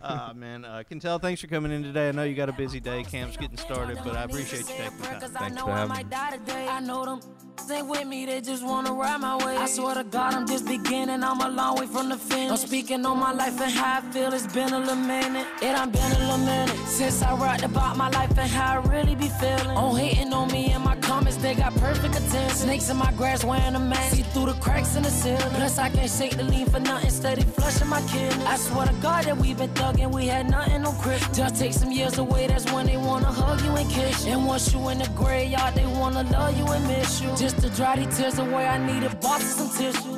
Uh, 0.00 0.32
man, 0.34 0.64
uh, 0.64 0.82
Kentel. 0.90 1.20
Thanks 1.20 1.40
for 1.40 1.46
coming 1.46 1.72
in 1.72 1.82
today. 1.82 2.08
I 2.08 2.12
know 2.12 2.24
you 2.24 2.34
got 2.34 2.48
a 2.48 2.52
busy 2.52 2.80
day. 2.80 3.02
Camp's 3.04 3.36
getting 3.36 3.56
started, 3.56 3.98
but 4.04 4.16
I 4.16 4.24
appreciate 4.24 4.60
you 4.60 4.66
taking 4.66 4.98
the 4.98 5.04
time. 5.04 5.20
Cause 5.20 5.34
I 5.34 5.38
Thanks 5.40 5.56
know 5.56 5.66
for 5.66 5.70
I 5.70 5.78
having 5.78 5.88
might 5.88 6.32
me. 6.32 6.38
today. 6.38 6.68
I 6.68 6.80
know 6.80 7.04
them 7.04 7.20
ain't 7.70 7.88
with 7.88 8.06
me, 8.06 8.26
they 8.26 8.40
just 8.40 8.64
wanna 8.64 8.92
ride 8.92 9.20
my 9.20 9.36
way. 9.44 9.56
I 9.56 9.66
swear 9.66 9.94
to 9.94 10.04
God, 10.04 10.34
I'm 10.34 10.46
just 10.46 10.66
beginning. 10.66 11.22
I'm 11.22 11.40
a 11.40 11.48
long 11.48 11.76
way 11.78 11.86
from 11.86 12.08
the 12.08 12.16
finish. 12.16 12.50
I'm 12.50 12.56
speaking 12.56 13.04
on 13.04 13.18
my 13.18 13.32
life 13.32 13.60
and 13.60 13.72
how 13.72 13.98
I 13.98 14.00
feel. 14.12 14.32
It's 14.32 14.46
been 14.46 14.72
a 14.72 14.78
little 14.78 14.94
minute. 14.96 15.46
It 15.62 15.72
done 15.72 15.90
been 15.90 16.12
a 16.12 16.18
little 16.18 16.38
minute 16.38 16.76
since 16.86 17.22
I 17.22 17.34
rapped 17.36 17.62
about 17.64 17.96
my 17.96 18.08
life 18.10 18.30
and 18.38 18.50
how 18.50 18.80
I 18.80 18.84
really 18.86 19.14
be 19.14 19.28
feeling. 19.28 19.76
On 19.76 19.96
hating 19.96 20.32
on 20.32 20.48
me 20.52 20.72
and 20.72 20.84
my 20.84 20.95
they 21.38 21.54
got 21.54 21.74
perfect 21.76 22.16
attention. 22.16 22.50
Snakes 22.50 22.90
in 22.90 22.96
my 22.96 23.12
grass 23.12 23.44
wearing 23.44 23.74
a 23.74 23.78
mask. 23.78 24.16
See 24.16 24.22
through 24.22 24.46
the 24.46 24.54
cracks 24.54 24.96
in 24.96 25.02
the 25.02 25.10
ceiling. 25.10 25.52
Plus, 25.54 25.78
I 25.78 25.88
can't 25.90 26.10
shake 26.10 26.36
the 26.36 26.44
lean 26.44 26.66
for 26.66 26.80
nothing. 26.80 27.10
Steady 27.10 27.42
flushing 27.42 27.88
my 27.88 28.00
kidneys. 28.02 28.46
I 28.46 28.56
swear 28.56 28.86
to 28.86 28.94
God 28.94 29.24
that 29.24 29.36
we 29.36 29.54
been 29.54 29.70
thugging. 29.70 30.12
We 30.12 30.26
had 30.26 30.50
nothing 30.50 30.84
on 30.84 30.96
Christmas. 30.98 31.36
Just 31.36 31.56
take 31.56 31.72
some 31.72 31.92
years 31.92 32.18
away. 32.18 32.46
That's 32.46 32.70
when 32.72 32.86
they 32.86 32.96
wanna 32.96 33.32
hug 33.32 33.60
you 33.62 33.70
and 33.70 33.88
kiss 33.90 34.24
you. 34.24 34.32
And 34.32 34.46
once 34.46 34.72
you 34.72 34.88
in 34.88 34.98
the 34.98 35.08
graveyard, 35.16 35.74
they 35.74 35.86
wanna 35.86 36.22
love 36.24 36.56
you 36.56 36.66
and 36.66 36.86
miss 36.86 37.20
you. 37.20 37.28
Just 37.36 37.58
to 37.60 37.68
dry 37.70 37.96
these 37.96 38.16
tears 38.16 38.38
away, 38.38 38.66
I 38.66 38.78
need 38.78 39.02
a 39.04 39.14
box 39.16 39.60
of 39.60 39.70
some 39.70 39.70
tissue. 39.78 40.15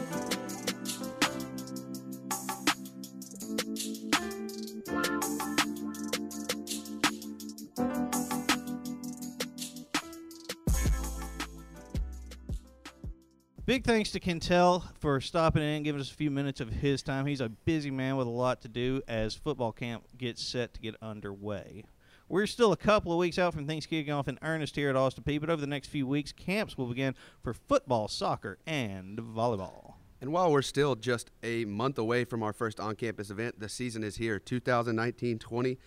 Big 13.79 13.85
thanks 13.85 14.11
to 14.11 14.19
Kentel 14.19 14.83
for 14.99 15.21
stopping 15.21 15.63
in 15.63 15.69
and 15.69 15.85
giving 15.85 16.01
us 16.01 16.11
a 16.11 16.15
few 16.15 16.33
minutes 16.33 16.61
of 16.61 16.69
his 16.69 17.01
time. 17.01 17.27
He's 17.27 17.41
a 17.41 17.49
busy 17.49 17.93
man 17.93 18.17
with 18.17 18.27
a 18.27 18.31
lot 18.31 18.61
to 18.63 18.69
do 18.69 19.03
as 19.07 19.37
football 19.37 19.71
camp 19.71 20.03
gets 20.19 20.43
set 20.43 20.75
to 20.75 20.81
get 20.81 20.97
underway. 21.01 21.85
We're 22.29 22.49
still 22.49 22.73
a 22.73 22.77
couple 22.77 23.13
of 23.13 23.19
weeks 23.19 23.39
out 23.39 23.55
from 23.55 23.69
things 23.69 23.87
kicking 23.87 24.13
off 24.13 24.27
in 24.27 24.37
earnest 24.43 24.75
here 24.75 24.91
at 24.91 24.97
Austin 24.97 25.23
Peay, 25.23 25.39
but 25.39 25.49
over 25.49 25.61
the 25.61 25.69
next 25.69 25.91
few 25.91 26.09
weeks, 26.09 26.33
camps 26.33 26.77
will 26.77 26.87
begin 26.87 27.15
for 27.41 27.55
football, 27.55 28.09
soccer, 28.09 28.59
and 28.67 29.17
volleyball. 29.17 29.95
And 30.21 30.33
while 30.33 30.51
we're 30.51 30.63
still 30.63 30.97
just 30.97 31.31
a 31.45 31.65
month 31.65 31.99
away 31.99 32.25
from 32.25 32.43
our 32.43 32.53
first 32.53 32.81
on 32.81 32.97
campus 32.97 33.31
event, 33.31 33.61
the 33.61 33.69
season 33.69 34.03
is 34.03 34.17
here 34.17 34.41
2019 34.41 35.39
20. 35.39 35.79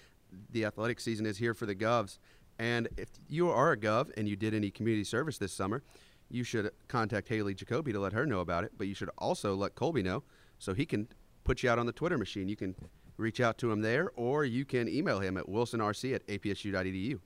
The 0.49 0.63
athletic 0.63 1.01
season 1.01 1.25
is 1.25 1.39
here 1.39 1.53
for 1.53 1.65
the 1.65 1.75
Govs. 1.75 2.19
And 2.57 2.87
if 2.95 3.09
you 3.27 3.49
are 3.49 3.73
a 3.73 3.77
Gov 3.77 4.11
and 4.15 4.29
you 4.29 4.37
did 4.37 4.53
any 4.53 4.71
community 4.71 5.03
service 5.03 5.37
this 5.37 5.51
summer, 5.51 5.83
you 6.31 6.43
should 6.43 6.71
contact 6.87 7.27
Haley 7.27 7.53
Jacoby 7.53 7.91
to 7.93 7.99
let 7.99 8.13
her 8.13 8.25
know 8.25 8.39
about 8.39 8.63
it. 8.63 8.71
But 8.77 8.87
you 8.87 8.93
should 8.93 9.09
also 9.17 9.55
let 9.55 9.75
Colby 9.75 10.03
know 10.03 10.23
so 10.59 10.73
he 10.73 10.85
can 10.85 11.07
put 11.43 11.63
you 11.63 11.69
out 11.69 11.79
on 11.79 11.85
the 11.85 11.91
Twitter 11.91 12.17
machine. 12.17 12.47
You 12.47 12.55
can 12.55 12.75
reach 13.17 13.39
out 13.39 13.57
to 13.59 13.71
him 13.71 13.81
there, 13.81 14.11
or 14.15 14.45
you 14.45 14.65
can 14.65 14.87
email 14.87 15.19
him 15.19 15.37
at 15.37 15.45
wilsonrc 15.47 16.15
at 16.15 16.25
apsu.edu. 16.27 17.19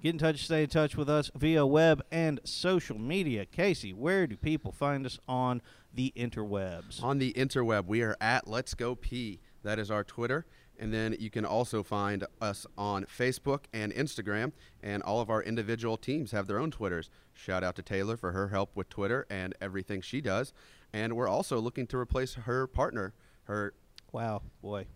Get 0.00 0.10
in 0.10 0.18
touch, 0.18 0.44
stay 0.44 0.62
in 0.62 0.68
touch 0.68 0.96
with 0.96 1.10
us 1.10 1.28
via 1.34 1.66
web 1.66 2.04
and 2.12 2.38
social 2.44 2.98
media. 2.98 3.44
Casey, 3.44 3.92
where 3.92 4.28
do 4.28 4.36
people 4.36 4.70
find 4.70 5.04
us 5.04 5.18
on 5.26 5.60
the 5.92 6.12
interwebs? 6.16 7.02
On 7.02 7.18
the 7.18 7.32
interweb, 7.32 7.86
we 7.86 8.02
are 8.02 8.16
at 8.20 8.46
Let's 8.46 8.74
Go 8.74 8.94
Peay. 8.94 9.40
That 9.64 9.80
is 9.80 9.90
our 9.90 10.04
Twitter. 10.04 10.46
And 10.78 10.94
then 10.94 11.16
you 11.18 11.28
can 11.30 11.44
also 11.44 11.82
find 11.82 12.24
us 12.40 12.66
on 12.76 13.04
Facebook 13.04 13.64
and 13.72 13.92
Instagram. 13.92 14.52
And 14.82 15.02
all 15.02 15.20
of 15.20 15.28
our 15.30 15.42
individual 15.42 15.96
teams 15.96 16.30
have 16.30 16.46
their 16.46 16.58
own 16.60 16.70
Twitters. 16.70 17.10
Shout 17.34 17.64
out 17.64 17.74
to 17.76 17.82
Taylor 17.82 18.16
for 18.16 18.32
her 18.32 18.48
help 18.48 18.70
with 18.76 18.88
Twitter 18.88 19.26
and 19.28 19.54
everything 19.60 20.00
she 20.00 20.20
does. 20.20 20.52
And 20.92 21.14
we're 21.16 21.28
also 21.28 21.58
looking 21.58 21.86
to 21.88 21.96
replace 21.98 22.34
her 22.34 22.66
partner, 22.66 23.12
her 23.44 23.74
Wow, 24.12 24.42
boy. 24.62 24.86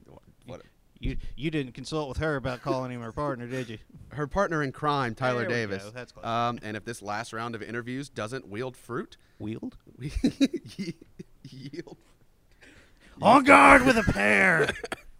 what, 0.47 0.63
You 1.01 1.17
you 1.37 1.51
didn't 1.51 1.73
consult 1.73 2.09
with 2.09 2.19
her 2.19 2.37
about 2.37 2.63
calling 2.63 2.91
him 2.93 3.01
her 3.03 3.13
partner, 3.13 3.47
did 3.47 3.69
you? 3.69 3.79
her 4.11 4.27
partner 4.27 4.63
in 4.63 4.73
crime, 4.73 5.15
Tyler 5.15 5.41
There 5.41 5.49
Davis. 5.51 5.91
That's 5.93 6.13
close. 6.13 6.25
um, 6.25 6.59
and 6.63 6.77
if 6.77 6.85
this 6.85 7.03
last 7.03 7.33
round 7.33 7.55
of 7.57 7.63
interviews 7.63 8.09
doesn't 8.09 8.49
wield 8.49 8.77
fruit, 8.77 9.17
Wield? 9.39 9.77
yield. 11.49 11.97
On 13.21 13.45
guard 13.45 13.85
with 13.85 13.97
a 13.99 14.13
pair. 14.13 14.69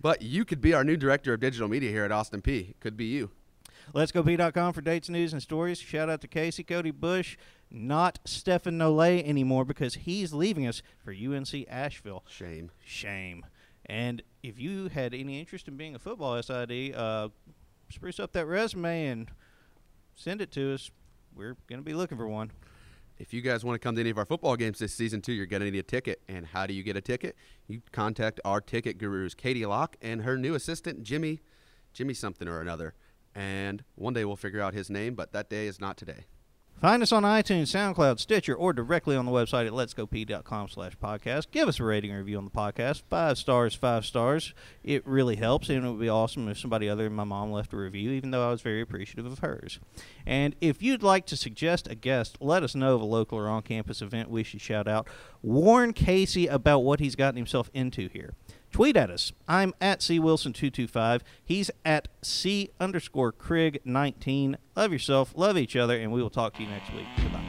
But 0.00 0.22
you 0.22 0.44
could 0.44 0.60
be 0.60 0.74
our 0.74 0.84
new 0.84 0.96
director 0.96 1.34
of 1.34 1.40
digital 1.40 1.68
media 1.68 1.90
here 1.90 2.04
at 2.04 2.12
Austin 2.12 2.40
Peay. 2.40 2.74
Could 2.80 2.96
be 2.96 3.06
you. 3.06 3.30
Let's 3.94 4.12
go 4.12 4.22
Peay.com 4.22 4.74
for 4.74 4.80
dates, 4.80 5.08
news, 5.08 5.32
and 5.32 5.42
stories. 5.42 5.78
Shout 5.80 6.10
out 6.10 6.20
to 6.20 6.28
Casey, 6.28 6.62
Cody 6.62 6.90
Bush, 6.90 7.38
not 7.70 8.18
Stefan 8.24 8.78
Nolay 8.78 9.26
anymore 9.26 9.64
because 9.64 9.94
he's 9.94 10.32
leaving 10.34 10.66
us 10.66 10.82
for 11.02 11.12
UNC 11.12 11.66
Asheville. 11.68 12.22
Shame. 12.28 12.70
Shame. 12.84 13.46
And 13.86 14.22
if 14.42 14.60
you 14.60 14.88
had 14.88 15.14
any 15.14 15.40
interest 15.40 15.68
in 15.68 15.76
being 15.76 15.94
a 15.94 15.98
football 15.98 16.40
SID, 16.42 16.94
uh, 16.94 17.30
spruce 17.88 18.20
up 18.20 18.32
that 18.32 18.46
resume 18.46 19.06
and 19.06 19.30
send 20.14 20.42
it 20.42 20.52
to 20.52 20.74
us. 20.74 20.90
We're 21.34 21.56
going 21.68 21.80
to 21.80 21.84
be 21.84 21.94
looking 21.94 22.18
for 22.18 22.28
one. 22.28 22.50
If 23.18 23.34
you 23.34 23.40
guys 23.40 23.64
want 23.64 23.74
to 23.74 23.80
come 23.80 23.96
to 23.96 24.00
any 24.00 24.10
of 24.10 24.18
our 24.18 24.24
football 24.24 24.54
games 24.56 24.78
this 24.78 24.94
season 24.94 25.20
too, 25.20 25.32
you're 25.32 25.46
going 25.46 25.62
to 25.62 25.70
need 25.70 25.78
a 25.78 25.82
ticket. 25.82 26.22
And 26.28 26.46
how 26.46 26.66
do 26.66 26.74
you 26.74 26.84
get 26.84 26.96
a 26.96 27.00
ticket? 27.00 27.36
You 27.66 27.82
contact 27.90 28.40
our 28.44 28.60
ticket 28.60 28.96
gurus, 28.96 29.34
Katie 29.34 29.66
Locke 29.66 29.96
and 30.00 30.22
her 30.22 30.38
new 30.38 30.54
assistant, 30.54 31.02
Jimmy, 31.02 31.40
Jimmy 31.92 32.14
something 32.14 32.46
or 32.46 32.60
another. 32.60 32.94
And 33.34 33.82
one 33.96 34.14
day 34.14 34.24
we'll 34.24 34.36
figure 34.36 34.60
out 34.60 34.72
his 34.72 34.88
name, 34.88 35.14
but 35.14 35.32
that 35.32 35.50
day 35.50 35.66
is 35.66 35.80
not 35.80 35.96
today. 35.96 36.26
Find 36.80 37.02
us 37.02 37.10
on 37.10 37.24
iTunes, 37.24 37.74
SoundCloud, 37.74 38.20
Stitcher, 38.20 38.54
or 38.54 38.72
directly 38.72 39.16
on 39.16 39.26
the 39.26 39.32
website 39.32 39.66
at 39.66 39.72
letsgopeay.com 39.72 40.68
slash 40.68 40.96
podcast. 40.96 41.50
Give 41.50 41.66
us 41.66 41.80
a 41.80 41.84
rating 41.84 42.12
and 42.12 42.20
review 42.20 42.38
on 42.38 42.44
the 42.44 42.52
podcast. 42.52 43.02
Five 43.10 43.36
stars, 43.36 43.74
five 43.74 44.06
stars. 44.06 44.54
It 44.84 45.04
really 45.04 45.34
helps, 45.34 45.68
and 45.70 45.84
it 45.84 45.90
would 45.90 45.98
be 45.98 46.08
awesome 46.08 46.48
if 46.48 46.56
somebody 46.56 46.88
other 46.88 47.02
than 47.02 47.14
my 47.14 47.24
mom 47.24 47.50
left 47.50 47.72
a 47.72 47.76
review, 47.76 48.12
even 48.12 48.30
though 48.30 48.46
I 48.46 48.52
was 48.52 48.62
very 48.62 48.80
appreciative 48.80 49.26
of 49.26 49.40
hers. 49.40 49.80
And 50.24 50.54
if 50.60 50.80
you'd 50.80 51.02
like 51.02 51.26
to 51.26 51.36
suggest 51.36 51.88
a 51.88 51.96
guest, 51.96 52.38
let 52.40 52.62
us 52.62 52.76
know 52.76 52.94
of 52.94 53.00
a 53.00 53.06
local 53.06 53.38
or 53.38 53.48
on-campus 53.48 54.00
event 54.00 54.30
we 54.30 54.44
should 54.44 54.60
shout 54.60 54.86
out. 54.86 55.08
Warn 55.42 55.92
Casey 55.92 56.46
about 56.46 56.80
what 56.80 57.00
he's 57.00 57.16
gotten 57.16 57.38
himself 57.38 57.70
into 57.74 58.08
here. 58.08 58.34
Tweet 58.70 58.96
at 58.96 59.10
us. 59.10 59.32
I'm 59.48 59.74
at 59.80 60.02
C 60.02 60.20
Wilson225. 60.20 61.22
He's 61.44 61.70
at 61.84 62.08
C 62.22 62.70
underscore 62.78 63.32
Craig19. 63.32 64.56
Love 64.76 64.92
yourself, 64.92 65.32
love 65.36 65.56
each 65.56 65.74
other, 65.76 65.98
and 65.98 66.12
we 66.12 66.22
will 66.22 66.30
talk 66.30 66.54
to 66.54 66.62
you 66.62 66.68
next 66.68 66.92
week. 66.92 67.06
Goodbye. 67.16 67.47